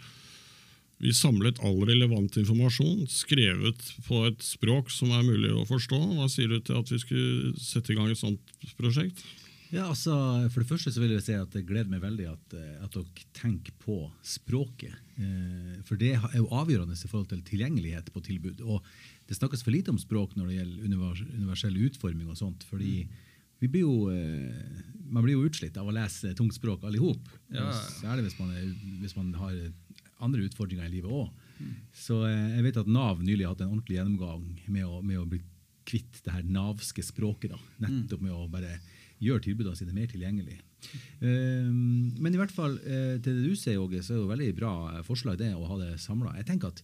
vi 1.01 1.13
samlet 1.17 1.57
all 1.65 1.79
relevant 1.89 2.35
informasjon, 2.37 3.07
skrevet 3.09 3.79
på 4.05 4.23
et 4.27 4.43
språk 4.45 4.91
som 4.93 5.13
er 5.15 5.25
mulig 5.25 5.49
å 5.53 5.65
forstå. 5.65 5.97
Hva 6.17 6.27
sier 6.29 6.51
du 6.51 6.59
til 6.61 6.77
at 6.77 6.91
vi 6.93 6.99
skulle 7.01 7.53
sette 7.57 7.93
i 7.93 7.97
gang 7.97 8.11
et 8.13 8.21
sånt 8.21 8.53
prosjekt? 8.77 9.23
Ja, 9.71 9.87
altså, 9.87 10.13
For 10.51 10.61
det 10.61 10.67
første 10.67 10.91
så 10.91 10.99
vil 10.99 11.13
jeg 11.15 11.23
si 11.23 11.35
at 11.37 11.53
det 11.55 11.63
gleder 11.67 11.89
meg 11.89 12.03
veldig 12.03 12.27
at, 12.27 12.55
eh, 12.59 12.83
at 12.83 12.91
dere 12.91 13.27
tenker 13.37 13.73
på 13.79 14.03
språket. 14.19 14.93
Eh, 15.15 15.79
for 15.87 15.95
det 15.95 16.11
er 16.17 16.35
jo 16.35 16.49
avgjørende 16.51 16.97
i 16.97 17.09
forhold 17.09 17.29
til 17.31 17.43
tilgjengelighet 17.47 18.11
på 18.11 18.23
tilbud. 18.25 18.59
Og 18.67 18.83
det 19.31 19.39
snakkes 19.39 19.63
for 19.63 19.71
lite 19.71 19.93
om 19.93 19.99
språk 19.99 20.35
når 20.35 20.49
det 20.49 20.55
gjelder 20.57 20.87
universell 21.39 21.77
utforming. 21.87 22.27
og 22.27 22.39
sånt, 22.39 22.65
fordi 22.67 23.05
blir 23.61 23.85
jo, 23.85 24.09
eh, 24.11 24.81
man 25.07 25.23
blir 25.23 25.37
jo 25.37 25.45
utslitt 25.47 25.77
av 25.77 25.87
å 25.87 25.93
lese 25.95 26.33
tungt 26.35 26.57
språk 26.57 26.83
alle 26.83 26.97
i 26.97 27.03
hop. 27.03 27.29
Ja. 27.53 27.69
Særlig 28.01 28.27
hvis 28.27 28.39
man, 28.39 28.51
er, 28.57 28.71
hvis 29.03 29.15
man 29.15 29.33
har 29.37 29.55
andre 30.21 30.47
utfordringer 30.47 30.89
i 30.89 30.95
livet 30.97 31.11
òg. 31.13 31.29
Mm. 31.59 31.75
Så 31.93 32.23
eh, 32.27 32.55
jeg 32.57 32.65
vet 32.67 32.81
at 32.81 32.89
Nav 32.89 33.21
nylig 33.21 33.45
har 33.45 33.53
hatt 33.53 33.63
en 33.65 33.75
ordentlig 33.75 33.99
gjennomgang 33.99 34.47
med 34.67 34.87
å, 34.87 35.01
med 35.05 35.21
å 35.21 35.27
bli 35.29 35.41
kvitt 35.87 36.21
det 36.25 36.33
her 36.33 36.43
navske 36.47 37.05
språket. 37.05 37.53
Da. 37.53 37.61
Nettopp 37.85 38.25
med 38.25 38.33
å 38.35 38.49
bare 38.51 38.79
gjøre 39.21 39.45
tilbudene 39.45 39.77
sine 39.77 39.93
mer 39.95 40.09
tilgjengelig. 40.09 40.57
Um, 41.21 42.09
men 42.17 42.33
i 42.33 42.39
hvert 42.39 42.53
fall 42.53 42.79
uh, 42.81 43.17
til 43.21 43.37
det 43.37 43.43
du 43.45 43.53
sier, 43.53 43.77
Åge, 43.77 44.01
så 44.01 44.15
er 44.15 44.17
det 44.17 44.23
jo 44.23 44.31
veldig 44.31 44.47
bra 44.57 44.73
forslag 45.05 45.37
det 45.37 45.51
å 45.53 45.67
ha 45.69 45.77
det 45.77 45.91
samla. 46.01 46.33
Jeg 46.39 46.47
tenker 46.49 46.73
at 46.73 46.81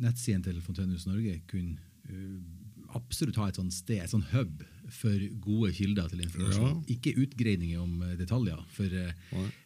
nettsiden 0.00 0.44
til 0.46 0.60
Fontenehus 0.64 1.06
Norge 1.08 1.34
kunne 1.50 1.76
uh, 2.08 2.96
absolutt 2.96 3.36
ha 3.40 3.48
et 3.50 3.58
sånt 3.58 3.74
sted, 3.74 4.00
et 4.00 4.12
sånt 4.12 4.28
hub 4.32 4.62
for 4.94 5.24
gode 5.42 5.72
kilder 5.76 6.08
til 6.08 6.22
informasjon. 6.24 6.78
Ja. 6.78 6.94
Ikke 6.94 7.16
utgreininger 7.20 7.82
om 7.82 7.98
detaljer. 8.16 8.62
For 8.72 8.86
ja. 8.88 9.10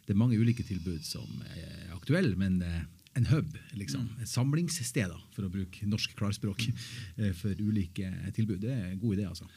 det 0.07 0.15
er 0.15 0.19
mange 0.19 0.39
ulike 0.41 0.65
tilbud 0.67 1.05
som 1.05 1.29
er 1.53 1.93
aktuelle, 1.93 2.33
men 2.35 2.57
en 2.63 3.29
hub. 3.29 3.53
Liksom. 3.77 4.07
Mm. 4.09 4.23
Et 4.25 4.31
samlingssted, 4.31 5.13
for 5.35 5.45
å 5.45 5.51
bruke 5.53 5.87
norsk 5.87 6.17
klarspråk, 6.17 6.65
for 7.37 7.61
ulike 7.61 8.09
tilbud. 8.33 8.57
Det 8.65 8.73
er 8.73 8.89
en 8.89 9.03
god 9.03 9.19
idé. 9.19 9.29
altså. 9.29 9.47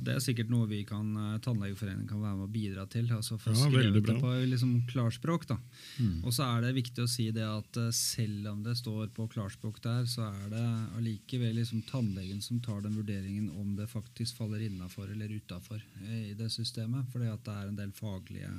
Og 0.00 0.06
Det 0.06 0.14
er 0.16 0.22
sikkert 0.24 0.48
noe 0.48 0.64
vi 0.64 0.80
kan, 0.88 1.08
eh, 1.20 1.38
Tannlegeforeningen 1.44 2.08
kan 2.08 2.22
være 2.22 2.38
med 2.38 2.48
å 2.48 2.52
bidra 2.52 2.86
til. 2.88 3.04
altså 3.12 3.36
for 3.38 3.52
ja, 3.52 3.68
skrevet 3.68 4.06
det 4.06 4.16
på 4.16 4.30
liksom 4.48 4.86
klarspråk. 4.88 5.46
da. 5.46 5.58
Mm. 5.98 6.24
Og 6.24 6.32
så 6.32 6.46
er 6.48 6.62
det 6.64 6.78
viktig 6.78 7.04
å 7.04 7.10
si 7.10 7.30
det 7.30 7.44
at 7.44 7.76
eh, 7.76 7.90
selv 7.92 8.48
om 8.48 8.62
det 8.64 8.78
står 8.80 9.12
på 9.12 9.28
klarspråk 9.28 9.82
der, 9.84 10.08
så 10.08 10.32
er 10.32 10.48
det 10.48 10.64
allikevel 10.96 11.60
liksom 11.60 11.84
tannlegen 11.84 12.40
som 12.40 12.62
tar 12.64 12.80
den 12.80 12.96
vurderingen 12.96 13.50
om 13.60 13.76
det 13.76 13.90
faktisk 13.92 14.40
faller 14.40 14.64
innafor 14.64 15.12
eller 15.12 15.28
utafor 15.28 15.84
i 16.08 16.32
det 16.32 16.48
systemet. 16.48 17.04
Fordi 17.12 17.28
at 17.28 17.44
det 17.44 17.52
er 17.52 17.68
en 17.68 17.76
del 17.76 17.92
faglige 17.92 18.54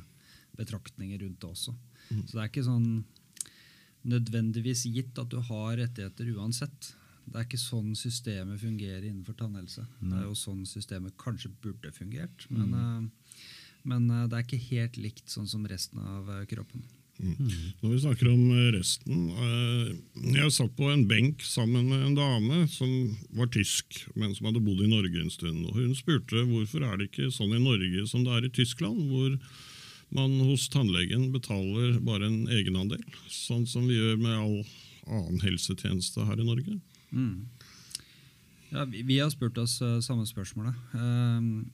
betraktninger 0.60 1.26
rundt 1.26 1.42
det 1.42 1.50
også. 1.50 1.74
Mm. 2.12 2.28
Så 2.28 2.38
det 2.38 2.44
er 2.44 2.52
ikke 2.54 2.70
sånn 2.70 3.04
nødvendigvis 4.06 4.86
gitt 4.94 5.18
at 5.18 5.30
du 5.30 5.40
har 5.42 5.78
rettigheter 5.78 6.36
uansett. 6.38 6.94
Det 7.26 7.38
er 7.38 7.48
ikke 7.48 7.62
sånn 7.62 7.92
systemet 7.98 8.62
fungerer 8.62 9.06
innenfor 9.08 9.38
tannhelse. 9.40 9.86
Nei. 10.00 10.14
Det 10.14 10.22
er 10.22 10.30
jo 10.30 10.38
sånn 10.38 10.64
systemet 10.70 11.18
kanskje 11.22 11.52
burde 11.64 11.92
fungert. 11.96 12.48
Men, 12.50 12.74
mm. 12.74 13.38
men 13.92 14.10
uh, 14.12 14.26
det 14.28 14.40
er 14.40 14.48
ikke 14.48 14.66
helt 14.72 14.98
likt 15.00 15.32
sånn 15.32 15.48
som 15.50 15.68
resten 15.70 16.02
av 16.02 16.32
uh, 16.32 16.42
kroppen. 16.50 16.84
Mm. 17.22 17.50
Når 17.84 17.90
vi 17.92 17.98
snakker 18.02 18.28
om 18.32 18.46
resten 18.74 19.18
Jeg 20.34 20.54
satt 20.56 20.72
på 20.74 20.88
en 20.90 21.04
benk 21.06 21.44
sammen 21.46 21.92
med 21.92 22.06
en 22.08 22.16
dame 22.18 22.64
som 22.72 22.90
var 23.38 23.52
tysk, 23.54 24.00
men 24.16 24.34
som 24.34 24.48
hadde 24.50 24.64
bodd 24.66 24.82
i 24.82 24.90
Norge 24.90 25.22
en 25.22 25.30
stund. 25.30 25.68
og 25.68 25.78
Hun 25.78 25.94
spurte 25.98 26.42
hvorfor 26.50 26.88
er 26.88 26.98
det 26.98 27.12
ikke 27.12 27.30
sånn 27.36 27.54
i 27.54 27.62
Norge 27.62 28.08
som 28.10 28.26
det 28.26 28.34
er 28.34 28.48
i 28.48 28.54
Tyskland, 28.56 29.12
hvor 29.12 29.38
man 30.12 30.34
hos 30.48 30.66
tannlegen 30.72 31.30
betaler 31.36 32.00
bare 32.04 32.28
en 32.28 32.48
egenandel, 32.52 33.04
sånn 33.32 33.68
som 33.70 33.86
vi 33.88 34.00
gjør 34.00 34.18
med 34.20 34.34
all 34.40 34.58
annen 35.08 35.44
helsetjeneste 35.44 36.26
her 36.28 36.42
i 36.42 36.48
Norge. 36.48 36.80
Mm. 37.12 37.50
Ja, 38.72 38.86
vi, 38.86 39.02
vi, 39.04 39.20
har 39.20 39.30
spurt 39.30 39.58
oss 39.58 39.82
uh, 39.82 40.00
samme 40.00 40.26
spørsmålet. 40.26 40.76
Um, 40.94 41.72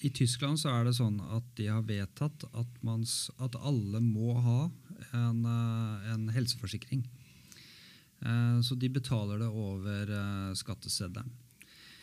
I 0.00 0.10
Tyskland 0.10 0.60
så 0.60 0.72
er 0.72 0.86
det 0.86 0.96
sånn 0.96 1.18
at 1.36 1.44
de 1.58 1.68
har 1.68 1.84
vedtatt 1.84 2.46
at, 2.52 2.78
man, 2.84 3.04
at 3.44 3.58
alle 3.60 4.00
må 4.00 4.32
ha 4.40 4.60
en, 5.12 5.44
uh, 5.44 6.06
en 6.14 6.30
helseforsikring. 6.32 7.04
Uh, 8.24 8.62
så 8.64 8.76
de 8.80 8.88
betaler 8.88 9.44
det 9.44 9.50
over 9.50 10.14
skatteseddelen. 10.56 11.40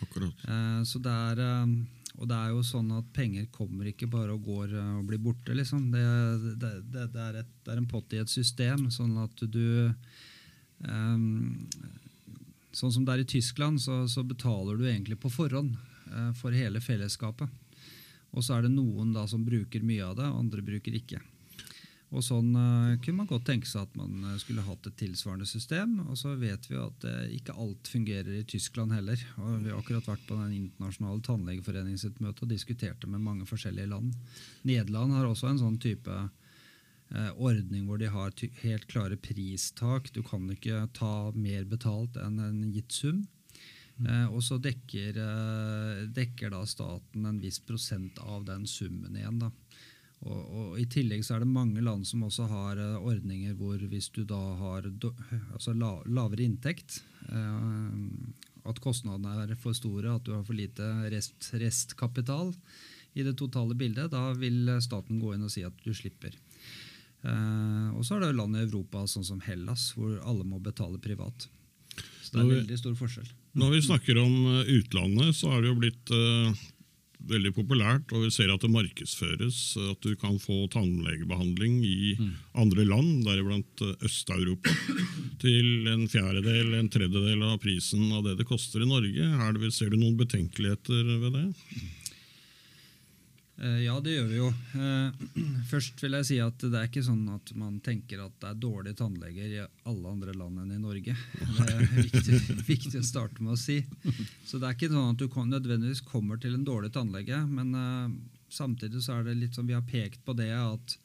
Akkurat. 0.02 0.48
så 0.90 0.98
det 0.98 1.12
er, 1.14 1.68
og 2.18 2.24
det 2.26 2.34
er 2.34 2.54
jo 2.56 2.64
sånn 2.66 2.88
at 2.98 3.12
penger 3.14 3.44
kommer 3.54 3.86
ikke 3.86 4.08
bare 4.10 4.34
og 4.34 4.48
går 4.48 4.74
og 4.82 5.04
blir 5.06 5.22
borte. 5.22 5.54
Liksom. 5.54 5.92
Det, 5.94 6.02
det, 6.58 6.72
det, 6.90 7.04
det 7.14 7.22
er, 7.22 7.38
et, 7.44 7.52
er, 7.68 7.78
en 7.78 7.86
pott 7.86 8.16
i 8.18 8.18
et 8.18 8.34
system, 8.34 8.88
sånn 8.90 9.14
at 9.22 9.44
du 9.46 9.94
um, 10.90 11.70
Sånn 12.72 12.94
som 12.94 13.06
det 13.06 13.14
er 13.16 13.24
i 13.26 13.32
Tyskland, 13.38 13.82
så, 13.84 14.04
så 14.08 14.24
betaler 14.24 14.80
du 14.80 14.86
egentlig 14.88 15.20
på 15.20 15.32
forhånd 15.32 15.76
eh, 15.76 16.32
for 16.40 16.56
hele 16.56 16.82
fellesskapet. 16.84 17.50
Og 18.32 18.46
så 18.46 18.56
er 18.56 18.66
det 18.66 18.74
noen 18.74 19.12
da 19.16 19.26
som 19.28 19.44
bruker 19.44 19.84
mye 19.84 20.06
av 20.08 20.16
det, 20.20 20.30
andre 20.30 20.64
bruker 20.64 20.96
ikke. 20.96 21.20
Og 22.12 22.24
Sånn 22.28 22.52
eh, 22.60 22.98
kunne 23.00 23.22
man 23.22 23.30
godt 23.30 23.46
tenke 23.48 23.70
seg 23.70 23.86
at 23.86 23.94
man 23.96 24.26
eh, 24.28 24.40
skulle 24.42 24.66
hatt 24.66 24.88
et 24.88 24.98
tilsvarende 25.00 25.48
system. 25.48 25.96
Og 26.10 26.20
så 26.20 26.34
vet 26.40 26.68
vi 26.68 26.76
at 26.80 27.08
eh, 27.08 27.38
ikke 27.38 27.56
alt 27.56 27.88
fungerer 27.88 28.34
i 28.36 28.44
Tyskland 28.48 28.92
heller. 28.96 29.22
Og 29.40 29.64
Vi 29.64 29.72
har 29.72 29.80
akkurat 29.80 30.10
vært 30.12 30.26
på 30.28 30.40
den 30.42 30.58
internasjonale 30.58 31.24
tannlegeforeningen 31.28 32.20
møte 32.20 32.44
og 32.44 32.52
diskuterte 32.52 33.08
med 33.08 33.24
mange 33.24 33.48
forskjellige 33.48 33.94
land. 33.94 34.12
Nederland 34.68 35.16
har 35.16 35.30
også 35.30 35.54
en 35.54 35.62
sånn 35.64 35.80
type 35.82 36.18
ordning 37.36 37.86
hvor 37.88 38.00
de 38.00 38.08
har 38.08 38.32
helt 38.62 38.86
klare 38.88 39.18
pristak. 39.20 40.14
Du 40.16 40.22
kan 40.24 40.46
ikke 40.54 40.86
ta 40.96 41.32
mer 41.36 41.66
betalt 41.68 42.16
enn 42.22 42.40
en 42.40 42.62
gitt 42.72 42.96
sum. 42.96 43.26
Mm. 44.02 44.08
Eh, 44.10 44.28
og 44.34 44.44
så 44.44 44.58
dekker, 44.62 45.18
eh, 45.18 46.04
dekker, 46.10 46.52
da 46.54 46.66
staten 46.66 47.26
en 47.26 47.40
viss 47.42 47.60
prosent 47.60 48.18
av 48.20 48.46
den 48.46 48.66
summen 48.68 49.16
igjen. 49.16 49.40
Da. 49.40 49.52
Og, 50.22 50.42
og 50.42 50.80
I 50.80 50.86
tillegg 50.86 51.26
så 51.26 51.36
er 51.36 51.44
det 51.44 51.52
mange 51.52 51.82
land 51.82 52.06
som 52.08 52.24
også 52.26 52.48
har 52.50 52.82
eh, 52.82 52.98
ordninger 52.98 53.58
hvor 53.58 53.78
hvis 53.78 54.10
du 54.14 54.24
da 54.26 54.40
har 54.62 54.88
altså 54.90 55.74
la, 55.74 55.96
lavere 56.06 56.46
inntekt, 56.46 57.02
eh, 57.30 58.00
at 58.62 58.82
kostnadene 58.82 59.48
er 59.48 59.56
for 59.58 59.74
store, 59.74 60.16
at 60.16 60.26
du 60.26 60.36
har 60.36 60.46
for 60.46 60.58
lite 60.58 60.88
rest, 61.14 61.52
restkapital 61.58 62.54
i 63.18 63.26
det 63.26 63.34
totale 63.38 63.76
bildet, 63.76 64.14
da 64.14 64.32
vil 64.38 64.70
staten 64.82 65.20
gå 65.20 65.34
inn 65.36 65.46
og 65.46 65.52
si 65.52 65.66
at 65.68 65.78
du 65.84 65.92
slipper. 65.98 66.38
Eh, 67.22 67.90
og 67.94 68.06
så 68.06 68.18
er 68.18 68.26
det 68.26 68.36
land 68.38 68.58
i 68.58 68.66
Europa 68.66 69.06
sånn 69.10 69.28
som 69.28 69.42
Hellas, 69.46 69.92
hvor 69.98 70.18
alle 70.26 70.46
må 70.48 70.62
betale 70.64 71.02
privat. 71.02 71.48
Så 72.22 72.38
det 72.38 72.44
er 72.44 72.52
veldig 72.62 72.80
stor 72.80 72.98
forskjell. 72.98 73.32
Når 73.62 73.74
vi 73.76 73.88
snakker 73.88 74.22
om 74.22 74.36
eh, 74.56 74.76
utlandet, 74.80 75.36
så 75.38 75.52
er 75.54 75.62
det 75.62 75.72
jo 75.72 75.80
blitt 75.82 76.14
uh, 76.16 76.62
veldig 77.30 77.52
populært, 77.54 78.14
og 78.16 78.26
vi 78.26 78.32
ser 78.34 78.50
at 78.54 78.64
det 78.64 78.72
markedsføres 78.74 79.60
at 79.92 80.02
du 80.02 80.16
kan 80.18 80.40
få 80.42 80.64
tannlegebehandling 80.74 81.82
i 81.86 82.16
mm. 82.18 82.32
andre 82.64 82.86
land, 82.88 83.26
deriblant 83.28 83.84
Øst-Europa, 84.02 84.74
til 85.44 85.92
en 85.92 86.08
fjerdedel, 86.10 86.74
en 86.80 86.90
tredjedel 86.90 87.44
av 87.46 87.60
prisen 87.62 88.08
av 88.16 88.26
det 88.26 88.40
det 88.40 88.50
koster 88.50 88.82
i 88.82 88.90
Norge. 88.90 89.30
Det, 89.60 89.74
ser 89.76 89.92
du 89.94 90.00
noen 90.00 90.18
betenkeligheter 90.18 91.18
ved 91.22 91.38
det? 91.38 91.48
Eh, 93.62 93.84
ja, 93.86 93.94
det 94.02 94.16
gjør 94.16 94.30
vi 94.30 94.38
jo. 94.40 94.48
Eh, 94.82 95.26
først 95.72 96.02
vil 96.02 96.18
jeg 96.18 96.28
si 96.32 96.38
at 96.42 96.64
det 96.66 96.80
er 96.80 96.90
ikke 96.90 97.04
sånn 97.06 97.28
at 97.30 97.52
man 97.54 97.78
tenker 97.86 98.24
at 98.24 98.34
det 98.42 98.50
er 98.50 98.62
dårlige 98.64 98.98
tannleger 99.04 99.54
i 99.54 99.62
alle 99.62 100.14
andre 100.16 100.34
land 100.34 100.64
enn 100.64 100.74
i 100.74 100.82
Norge. 100.82 101.14
Det 101.14 101.68
er 101.68 101.84
viktig, 102.00 102.40
viktig 102.66 103.04
å 103.04 103.06
starte 103.06 103.44
med 103.44 103.54
å 103.54 103.60
si. 103.62 103.78
Så 104.48 104.58
det 104.58 104.66
er 104.66 104.78
ikke 104.78 104.90
sånn 104.90 105.14
at 105.14 105.22
du 105.22 105.28
nødvendigvis 105.52 106.02
kommer 106.10 106.42
til 106.42 106.58
en 106.58 106.66
dårlig 106.66 106.90
tannlege, 106.96 107.38
men 107.50 107.76
uh, 107.78 108.10
samtidig 108.50 109.04
så 109.06 109.20
er 109.20 109.30
det 109.30 109.38
litt 109.38 109.58
som 109.58 109.70
vi 109.70 109.78
har 109.78 109.86
pekt 109.86 110.24
på 110.26 110.34
det 110.38 110.50
at, 110.56 110.98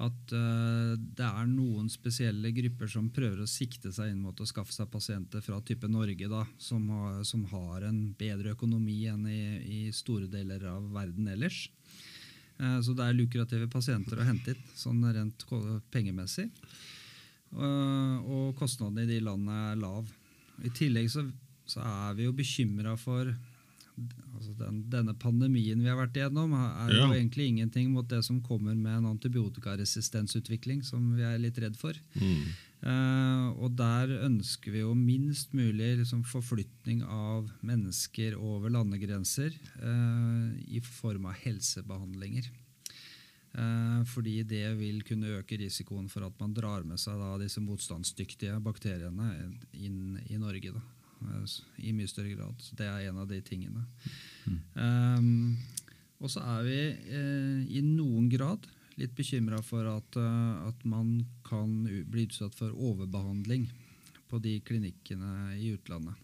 at 0.00 0.32
uh, 0.32 0.94
det 0.96 1.26
er 1.26 1.48
noen 1.50 1.90
spesielle 1.92 2.52
grupper 2.56 2.88
som 2.90 3.10
prøver 3.12 3.42
å 3.44 3.50
sikte 3.50 3.92
seg 3.92 4.12
inn 4.12 4.22
mot 4.24 4.40
å 4.40 4.46
skaffe 4.48 4.72
seg 4.72 4.88
pasienter 4.92 5.44
fra 5.44 5.60
type 5.66 5.88
Norge, 5.90 6.28
da, 6.30 6.44
som, 6.58 6.86
har, 6.94 7.20
som 7.28 7.44
har 7.52 7.84
en 7.88 8.00
bedre 8.18 8.54
økonomi 8.56 9.02
enn 9.10 9.26
i, 9.28 9.42
i 9.60 9.80
store 9.94 10.30
deler 10.32 10.64
av 10.72 10.88
verden 10.94 11.28
ellers. 11.32 11.66
Uh, 12.60 12.80
så 12.84 12.96
det 12.96 13.06
er 13.06 13.18
lukrative 13.18 13.68
pasienter 13.72 14.20
å 14.20 14.28
hente 14.28 14.54
inn, 14.54 14.64
sånn 14.76 15.04
rent 15.12 15.46
pengemessig. 15.92 16.48
Og 17.50 18.52
kostnadene 18.54 19.02
i 19.02 19.08
de 19.08 19.16
landene 19.26 19.72
er 19.72 19.78
lav. 19.80 20.06
I 20.62 20.70
tillegg 20.70 21.08
så, 21.10 21.24
så 21.66 21.82
er 21.82 22.12
vi 22.14 22.28
jo 22.28 22.34
bekymra 22.36 22.92
for 23.00 23.32
altså 24.40 24.54
den, 24.58 24.80
Denne 24.92 25.14
pandemien 25.18 25.82
vi 25.82 25.90
har 25.90 25.98
vært 25.98 26.16
igjennom, 26.16 26.54
er 26.56 26.94
jo 26.94 27.10
egentlig 27.12 27.50
ingenting 27.50 27.92
mot 27.92 28.08
det 28.08 28.22
som 28.26 28.40
kommer 28.44 28.74
med 28.74 29.00
en 29.00 29.12
antibiotikaresistensutvikling, 29.12 30.82
som 30.86 31.12
vi 31.16 31.26
er 31.26 31.40
litt 31.42 31.60
redd 31.62 31.78
for. 31.80 31.96
Mm. 32.16 32.50
Uh, 32.80 33.52
og 33.60 33.74
der 33.76 34.08
ønsker 34.24 34.72
vi 34.72 34.80
jo 34.80 34.94
minst 34.96 35.52
mulig 35.52 35.98
liksom, 35.98 36.22
forflytning 36.24 37.02
av 37.04 37.50
mennesker 37.60 38.38
over 38.40 38.72
landegrenser 38.72 39.52
uh, 39.82 40.48
i 40.64 40.80
form 40.80 41.28
av 41.28 41.36
helsebehandlinger. 41.42 42.48
Uh, 43.50 44.00
fordi 44.08 44.38
det 44.48 44.64
vil 44.78 45.02
kunne 45.04 45.34
øke 45.40 45.58
risikoen 45.60 46.08
for 46.08 46.24
at 46.24 46.40
man 46.40 46.54
drar 46.56 46.86
med 46.86 47.02
seg 47.02 47.20
da, 47.20 47.34
disse 47.42 47.60
motstandsdyktige 47.60 48.56
bakteriene 48.64 49.28
inn 49.76 50.16
i 50.30 50.40
Norge. 50.40 50.72
Da, 50.72 50.84
I 51.20 51.92
mye 51.92 52.08
større 52.10 52.34
grad. 52.34 52.60
Så 52.64 52.76
det 52.78 52.88
er 52.88 53.08
en 53.10 53.20
av 53.22 53.28
de 53.30 53.40
tingene. 53.44 53.84
Mm. 54.46 54.60
Um, 54.74 55.56
og 56.20 56.32
så 56.32 56.42
er 56.44 56.66
vi 56.66 56.80
i 57.78 57.80
noen 57.84 58.28
grad 58.32 58.66
litt 59.00 59.14
bekymra 59.16 59.60
for 59.64 59.86
at, 59.88 60.16
eh, 60.20 60.66
at, 60.68 60.84
man 60.84 61.20
kan 61.46 61.84
bli 61.84 62.26
utsatt 62.28 62.56
for 62.56 62.74
overbehandling 62.74 63.68
på 64.30 64.40
de 64.42 64.58
klinikkene 64.64 65.56
i 65.58 65.72
utlandet. 65.74 66.18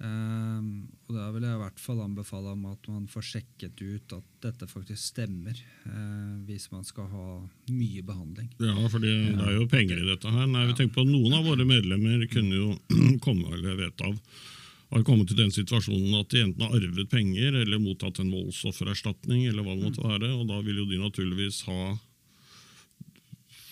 Um, 0.00 0.88
og 1.10 1.12
Da 1.12 1.26
vil 1.34 1.44
jeg 1.44 1.56
i 1.58 1.60
hvert 1.60 1.80
fall 1.82 1.98
anbefale 2.00 2.54
om 2.54 2.62
at 2.70 2.86
man 2.88 3.08
får 3.10 3.24
sjekket 3.34 3.82
ut 3.82 4.14
at 4.16 4.28
dette 4.46 4.68
faktisk 4.70 5.02
stemmer, 5.02 5.58
uh, 5.84 6.38
hvis 6.48 6.70
man 6.72 6.86
skal 6.88 7.10
ha 7.10 7.26
mye 7.68 8.04
behandling. 8.06 8.48
Ja, 8.62 8.76
for 8.88 9.02
det 9.04 9.12
er 9.12 9.58
jo 9.58 9.66
penger 9.68 10.00
i 10.00 10.06
dette 10.08 10.32
her. 10.32 10.48
Nei, 10.48 10.64
vi 10.70 10.78
tenker 10.78 10.96
på 10.96 11.04
at 11.04 11.10
Noen 11.12 11.36
av 11.36 11.44
våre 11.44 11.66
medlemmer 11.68 12.24
kunne 12.32 12.62
jo 12.62 12.70
komme, 13.26 13.52
eller 13.58 13.76
vet 13.82 14.06
av, 14.06 14.16
har 14.90 15.04
kommet 15.06 15.28
til 15.30 15.38
den 15.38 15.52
situasjonen 15.54 16.16
at 16.18 16.32
de 16.32 16.46
enten 16.46 16.64
har 16.64 16.72
arvet 16.80 17.10
penger 17.12 17.60
eller 17.60 17.82
mottatt 17.82 18.22
en 18.22 18.32
voldsoffererstatning, 18.32 19.50
eller 19.50 19.66
hva 19.66 19.76
det 19.76 19.84
måtte 19.84 20.00
mm. 20.02 20.08
være, 20.14 20.32
og 20.38 20.48
da 20.48 20.62
vil 20.64 20.80
jo 20.80 20.88
de 20.88 21.02
naturligvis 21.04 21.60
ha 21.68 21.92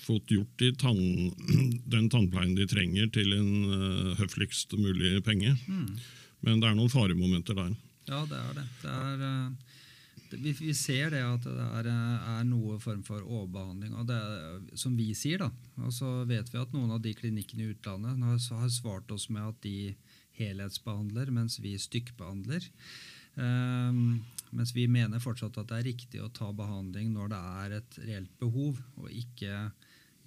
fått 0.04 0.36
gjort 0.36 0.60
de 0.60 0.70
tann, 0.76 1.02
den 1.96 2.12
tannpleien 2.12 2.52
de 2.58 2.68
trenger, 2.68 3.08
til 3.16 3.32
en 3.32 3.50
uh, 3.72 4.14
høfligst 4.20 4.76
mulig 4.76 5.22
penge. 5.24 5.56
Mm. 5.72 5.96
Men 6.44 6.62
det 6.62 6.70
er 6.70 6.78
noen 6.78 6.92
faremomenter 6.92 7.56
der. 7.58 7.74
Ja, 8.08 8.22
det 8.28 8.38
er 8.38 8.54
det. 8.56 8.66
det, 8.82 8.92
er, 8.94 9.24
uh, 9.24 10.54
vi, 10.60 10.72
ser 10.76 11.12
det 11.12 11.22
at 11.24 11.44
det 11.44 11.66
er, 11.66 11.90
uh, 11.90 12.30
er 12.38 12.46
noe 12.48 12.78
form 12.82 13.02
for 13.06 13.24
overbehandling. 13.24 13.94
og 13.98 14.08
det 14.08 14.16
er, 14.16 14.62
Som 14.78 14.96
vi 14.96 15.10
sier, 15.18 15.44
da, 15.44 15.50
og 15.82 15.92
så 15.94 16.22
vet 16.28 16.52
vi 16.52 16.62
at 16.62 16.72
noen 16.76 16.94
av 16.94 17.02
de 17.04 17.14
klinikkene 17.16 17.66
i 17.66 17.74
utlandet 17.74 18.22
har, 18.24 18.40
har 18.62 18.72
svart 18.72 19.12
oss 19.14 19.28
med 19.28 19.44
at 19.50 19.60
de 19.66 19.94
helhetsbehandler, 20.38 21.32
mens 21.34 21.58
vi 21.62 21.74
stykkbehandler. 21.80 22.70
Um, 23.38 24.24
mens 24.50 24.72
vi 24.74 24.86
mener 24.90 25.22
fortsatt 25.22 25.58
at 25.60 25.68
det 25.70 25.78
er 25.78 25.88
riktig 25.90 26.22
å 26.22 26.30
ta 26.34 26.48
behandling 26.56 27.12
når 27.14 27.30
det 27.34 27.42
er 27.62 27.76
et 27.78 27.98
reelt 28.06 28.32
behov, 28.40 28.80
og 28.98 29.12
ikke 29.12 29.68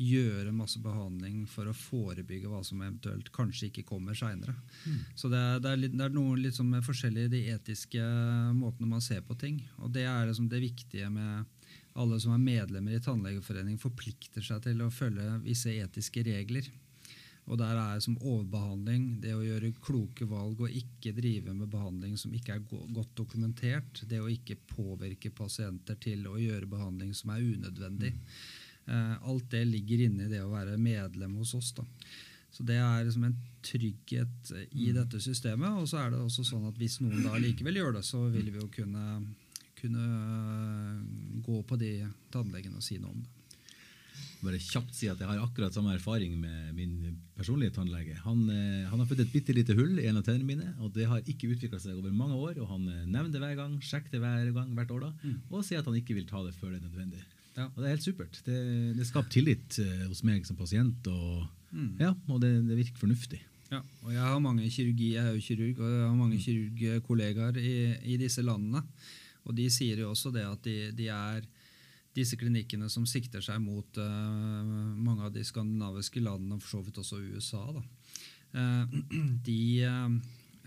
gjøre 0.01 0.53
masse 0.55 0.79
behandling 0.81 1.45
for 1.49 1.69
å 1.69 1.75
forebygge 1.77 2.49
hva 2.49 2.61
som 2.65 2.81
eventuelt 2.81 3.31
kanskje 3.35 3.69
ikke 3.69 3.85
kommer 3.87 4.17
seinere. 4.17 4.55
Mm. 4.85 4.99
Så 5.15 5.31
det 5.31 5.39
er, 5.39 5.61
det 5.63 5.71
er, 5.71 5.81
litt, 5.83 5.95
det 5.97 6.05
er 6.07 6.15
noe 6.15 6.37
liksom 6.41 6.73
forskjellig 6.85 7.27
i 7.27 7.33
de 7.35 7.41
etiske 7.55 8.11
måtene 8.57 8.91
man 8.91 9.03
ser 9.03 9.23
på 9.27 9.37
ting. 9.39 9.61
Og 9.81 9.93
det 9.93 10.05
er 10.09 10.29
liksom 10.29 10.49
det 10.51 10.63
viktige 10.63 11.09
med 11.13 11.45
alle 11.99 12.19
som 12.23 12.35
er 12.35 12.43
medlemmer 12.43 12.95
i 12.95 13.03
Tannlegeforeningen, 13.03 13.81
forplikter 13.81 14.43
seg 14.45 14.63
til 14.63 14.83
å 14.83 14.91
følge 14.93 15.27
visse 15.43 15.73
etiske 15.75 16.23
regler. 16.27 16.69
Og 17.49 17.57
der 17.59 17.75
er 17.75 17.99
som 18.03 18.15
overbehandling, 18.21 19.17
det 19.23 19.33
å 19.35 19.43
gjøre 19.43 19.73
kloke 19.83 20.27
valg 20.29 20.61
og 20.61 20.75
ikke 20.77 21.13
drive 21.17 21.55
med 21.57 21.71
behandling 21.73 22.13
som 22.19 22.33
ikke 22.37 22.55
er 22.55 22.65
godt 22.69 23.15
dokumentert, 23.17 24.03
det 24.07 24.21
å 24.21 24.29
ikke 24.31 24.59
påvirke 24.69 25.33
pasienter 25.35 25.97
til 25.99 26.27
å 26.29 26.37
gjøre 26.39 26.69
behandling 26.69 27.15
som 27.17 27.33
er 27.33 27.43
unødvendig. 27.43 28.13
Eh, 28.13 28.61
alt 28.87 29.45
det 29.51 29.61
ligger 29.69 30.05
inne 30.07 30.25
i 30.25 30.31
det 30.31 30.41
å 30.43 30.51
være 30.51 30.77
medlem 30.81 31.35
hos 31.39 31.53
oss. 31.55 31.71
da. 31.77 31.85
Så 32.51 32.63
Det 32.67 32.75
er 32.75 33.05
liksom 33.05 33.27
en 33.27 33.37
trygghet 33.63 34.51
i 34.71 34.89
mm. 34.89 34.95
dette 34.97 35.21
systemet. 35.23 35.77
Og 35.79 35.87
så 35.87 36.01
er 36.01 36.11
det 36.11 36.19
også 36.19 36.43
sånn 36.47 36.65
at 36.67 36.79
hvis 36.81 36.99
noen 37.03 37.23
da 37.23 37.37
likevel 37.39 37.77
gjør 37.79 37.99
det, 37.99 38.05
så 38.07 38.25
vil 38.33 38.49
vi 38.49 38.59
jo 38.59 38.67
kunne, 38.73 39.05
kunne 39.79 40.07
gå 41.45 41.61
på 41.63 41.79
de 41.79 41.93
tannlegene 42.33 42.81
og 42.81 42.85
si 42.85 42.99
noe 42.99 43.13
om 43.13 43.21
det 43.21 43.37
bare 44.41 44.59
kjapt 44.61 44.95
si 44.97 45.09
at 45.09 45.19
jeg 45.21 45.29
har 45.29 45.41
akkurat 45.43 45.73
samme 45.75 45.93
erfaring 45.93 46.33
med 46.41 46.73
min 46.73 47.17
personlige 47.37 47.75
tannlege. 47.75 48.15
Han, 48.25 48.47
eh, 48.49 48.87
han 48.89 48.99
har 48.99 49.07
fått 49.09 49.21
et 49.23 49.33
bitte 49.33 49.53
lite 49.53 49.75
hull 49.77 49.99
i 50.01 50.07
en 50.09 50.17
av 50.17 50.25
tennene 50.25 50.47
mine, 50.47 50.71
og 50.81 50.93
det 50.95 51.07
har 51.09 51.21
ikke 51.29 51.51
utvikla 51.53 51.79
seg 51.81 51.99
over 51.99 52.13
mange 52.15 52.39
år. 52.39 52.57
og 52.61 52.71
Han 52.73 52.87
eh, 52.89 53.05
nevner 53.05 53.29
det 53.33 53.43
hver 53.43 53.59
gang, 53.59 53.77
sjekker 53.85 54.15
det 54.15 54.23
hver 54.23 54.49
gang, 54.55 54.73
hvert 54.77 54.93
år, 54.95 55.05
da, 55.05 55.11
mm. 55.21 55.37
og 55.51 55.65
sier 55.67 55.81
at 55.81 55.89
han 55.89 55.99
ikke 55.99 56.17
vil 56.17 56.27
ta 56.29 56.41
det 56.45 56.55
før 56.57 56.73
det 56.73 56.81
er 56.81 56.87
nødvendig. 56.89 57.21
Ja. 57.57 57.67
Og 57.67 57.79
Det 57.81 57.87
er 57.87 57.95
helt 57.95 58.05
supert. 58.05 58.41
Det, 58.45 58.57
det 58.97 59.07
skaper 59.07 59.31
tillit 59.33 59.79
uh, 59.83 60.03
hos 60.07 60.23
meg 60.27 60.45
som 60.47 60.59
pasient, 60.59 61.07
og, 61.11 61.47
mm. 61.71 61.95
ja, 61.99 62.13
og 62.31 62.43
det, 62.43 62.53
det, 62.67 62.77
virker 62.79 63.01
fornuftig. 63.01 63.41
Ja, 63.71 63.81
og 64.03 64.11
Jeg 64.13 64.21
har 64.21 64.43
mange 64.43 64.69
kirurgi, 64.71 65.13
jeg 65.15 65.25
er 65.25 65.35
jo 65.35 65.43
kirurg, 65.45 65.79
og 65.79 65.89
jeg 65.95 66.05
har 66.05 66.15
mange 66.15 66.37
mm. 66.37 66.43
kirurgkollegaer 66.45 67.59
i, 67.59 67.73
i 68.13 68.19
disse 68.19 68.43
landene. 68.43 68.83
Og 69.47 69.55
De 69.57 69.67
sier 69.73 70.03
jo 70.03 70.11
også 70.11 70.31
det 70.35 70.45
at 70.45 70.63
de, 70.67 70.91
de 70.95 71.07
er 71.11 71.47
disse 72.15 72.35
klinikkene 72.35 72.89
som 72.91 73.07
sikter 73.07 73.43
seg 73.43 73.61
mot 73.63 73.99
uh, 73.99 74.67
mange 74.99 75.25
av 75.27 75.31
de 75.35 75.43
skandinaviske 75.47 76.23
landene, 76.23 76.57
og 76.57 76.63
for 76.63 76.77
så 76.77 76.85
vidt 76.85 76.99
også 77.01 77.21
USA, 77.31 77.63
da, 77.77 77.83
uh, 78.59 78.95
de 79.47 79.61
uh, 79.87 80.17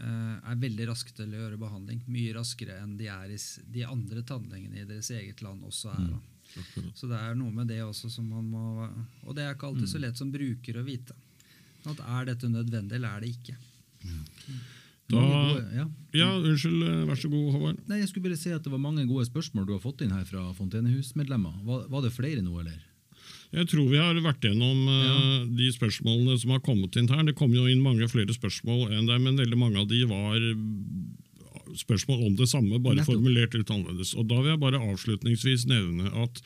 er 0.00 0.60
veldig 0.60 0.88
raske 0.88 1.12
til 1.16 1.32
å 1.32 1.42
gjøre 1.44 1.60
behandling. 1.60 2.00
Mye 2.10 2.32
raskere 2.36 2.80
enn 2.82 2.96
de, 2.98 3.10
er 3.12 3.32
i, 3.32 3.40
de 3.76 3.84
andre 3.86 4.24
tannlegene 4.26 4.80
i 4.80 4.88
deres 4.88 5.12
eget 5.14 5.44
land 5.44 5.64
også 5.68 5.92
er. 5.92 6.08
Da. 6.14 6.22
Så 6.94 7.08
det 7.10 7.18
er 7.18 7.34
noe 7.38 7.52
med 7.54 7.68
det 7.70 7.80
også 7.84 8.10
som 8.12 8.28
man 8.30 8.46
må 8.46 8.86
Og 9.24 9.34
det 9.36 9.44
er 9.44 9.56
ikke 9.56 9.70
alltid 9.70 9.90
så 9.90 9.98
mm. 9.98 10.04
lett 10.04 10.20
som 10.20 10.30
bruker 10.34 10.78
å 10.78 10.86
vite. 10.86 11.16
At 11.90 12.00
er 12.00 12.30
dette 12.30 12.48
nødvendig, 12.48 12.96
eller 12.96 13.16
er 13.16 13.24
det 13.24 13.34
ikke? 13.34 13.56
Ja. 14.04 14.20
Da, 15.12 15.20
ja. 15.76 15.84
ja. 16.16 16.30
unnskyld. 16.38 16.80
Eh, 16.80 17.04
vær 17.10 17.18
så 17.20 17.28
god, 17.28 17.50
Håvard. 17.52 17.82
Nei, 17.90 18.00
jeg 18.00 18.08
skulle 18.08 18.30
bare 18.30 18.40
si 18.40 18.54
at 18.56 18.64
Det 18.64 18.72
var 18.72 18.80
mange 18.80 19.04
gode 19.08 19.26
spørsmål 19.28 19.66
du 19.68 19.74
har 19.76 19.82
fått 19.82 20.04
inn 20.04 20.14
her 20.14 20.24
fra 20.28 20.46
Fontenehus-medlemmer. 20.56 21.58
Var, 21.66 21.86
var, 21.92 22.04
det 22.06 22.14
flere 22.14 22.44
nå, 22.44 22.56
eller? 22.62 22.78
Jeg 23.54 23.68
tror 23.70 23.90
vi 23.90 24.00
har 24.00 24.16
vært 24.24 24.42
gjennom 24.42 24.88
uh, 24.88 24.94
ja. 25.04 25.18
de 25.60 25.68
spørsmålene 25.76 26.38
som 26.40 26.54
har 26.56 26.64
kommet 26.64 26.96
inn 26.98 27.10
her. 27.12 27.22
Det 27.28 27.36
kom 27.38 27.52
jo 27.54 27.68
inn 27.70 27.84
mange 27.84 28.08
flere 28.10 28.34
spørsmål 28.34 28.96
enn 28.96 29.06
det, 29.10 29.20
men 29.22 29.38
veldig 29.38 29.60
mange 29.60 29.84
av 29.84 29.90
de 29.92 30.00
var 30.10 30.40
spørsmål 31.78 32.26
om 32.28 32.36
det 32.38 32.48
samme, 32.50 32.80
bare 32.82 33.00
Nettopp. 33.00 33.14
formulert 33.14 33.54
litt 33.54 33.70
annerledes. 33.70 34.14
Og 34.18 34.28
Da 34.28 34.40
vil 34.40 34.52
jeg 34.54 34.60
bare 34.60 34.80
avslutningsvis 34.82 35.66
nevne 35.70 36.10
at 36.24 36.42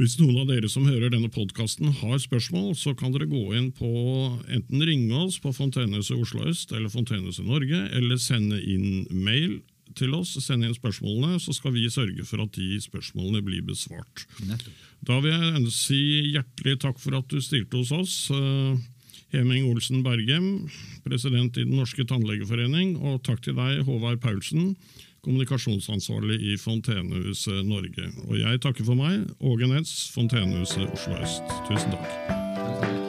hvis 0.00 0.14
noen 0.16 0.38
av 0.40 0.46
dere 0.48 0.68
som 0.72 0.86
hører 0.88 1.10
denne 1.12 1.28
podkasten 1.28 1.90
har 2.00 2.16
spørsmål, 2.22 2.72
så 2.78 2.94
kan 2.96 3.12
dere 3.12 3.28
gå 3.28 3.42
inn 3.58 3.70
på 3.76 3.90
enten 4.48 4.80
ringe 4.88 5.12
oss 5.26 5.36
på 5.38 5.52
Fontenehuset 5.52 6.16
Oslo 6.16 6.46
øst 6.48 6.72
eller 6.72 6.88
Fontenehuset 6.88 7.44
Norge, 7.44 7.82
eller 7.92 8.16
sende 8.16 8.62
inn 8.64 9.04
mail 9.12 9.58
til 9.98 10.14
oss. 10.16 10.36
Send 10.40 10.64
inn 10.64 10.72
spørsmålene, 10.72 11.36
så 11.42 11.52
skal 11.52 11.74
vi 11.74 11.84
sørge 11.92 12.24
for 12.24 12.40
at 12.46 12.56
de 12.56 12.78
spørsmålene 12.80 13.42
blir 13.44 13.60
besvart. 13.66 14.24
Nettopp. 14.46 14.72
Da 15.04 15.20
vil 15.20 15.32
jeg 15.36 15.74
si 15.74 16.00
hjertelig 16.32 16.78
takk 16.80 16.98
for 17.02 17.18
at 17.20 17.28
du 17.28 17.40
stilte 17.44 17.76
hos 17.82 17.92
oss. 17.92 18.16
Heming 19.30 19.68
Olsen 19.70 20.02
Bergem, 20.02 20.68
president 21.06 21.56
i 21.56 21.66
Den 21.66 21.76
norske 21.78 22.04
tannlegeforening, 22.06 22.96
og 22.98 23.22
takk 23.26 23.44
til 23.46 23.54
deg, 23.58 23.84
Håvard 23.86 24.18
Paulsen, 24.22 24.74
kommunikasjonsansvarlig 25.24 26.40
i 26.52 26.56
Fontenehuset 26.58 27.62
Norge. 27.68 28.10
Og 28.28 28.40
jeg 28.40 28.62
takker 28.64 28.88
for 28.88 28.98
meg, 28.98 29.28
Åge 29.38 29.70
Nets, 29.70 30.08
Fontenehuset 30.16 30.88
Oslo 30.88 31.20
øst. 31.20 31.54
Tusen 31.68 31.94
takk. 31.94 32.99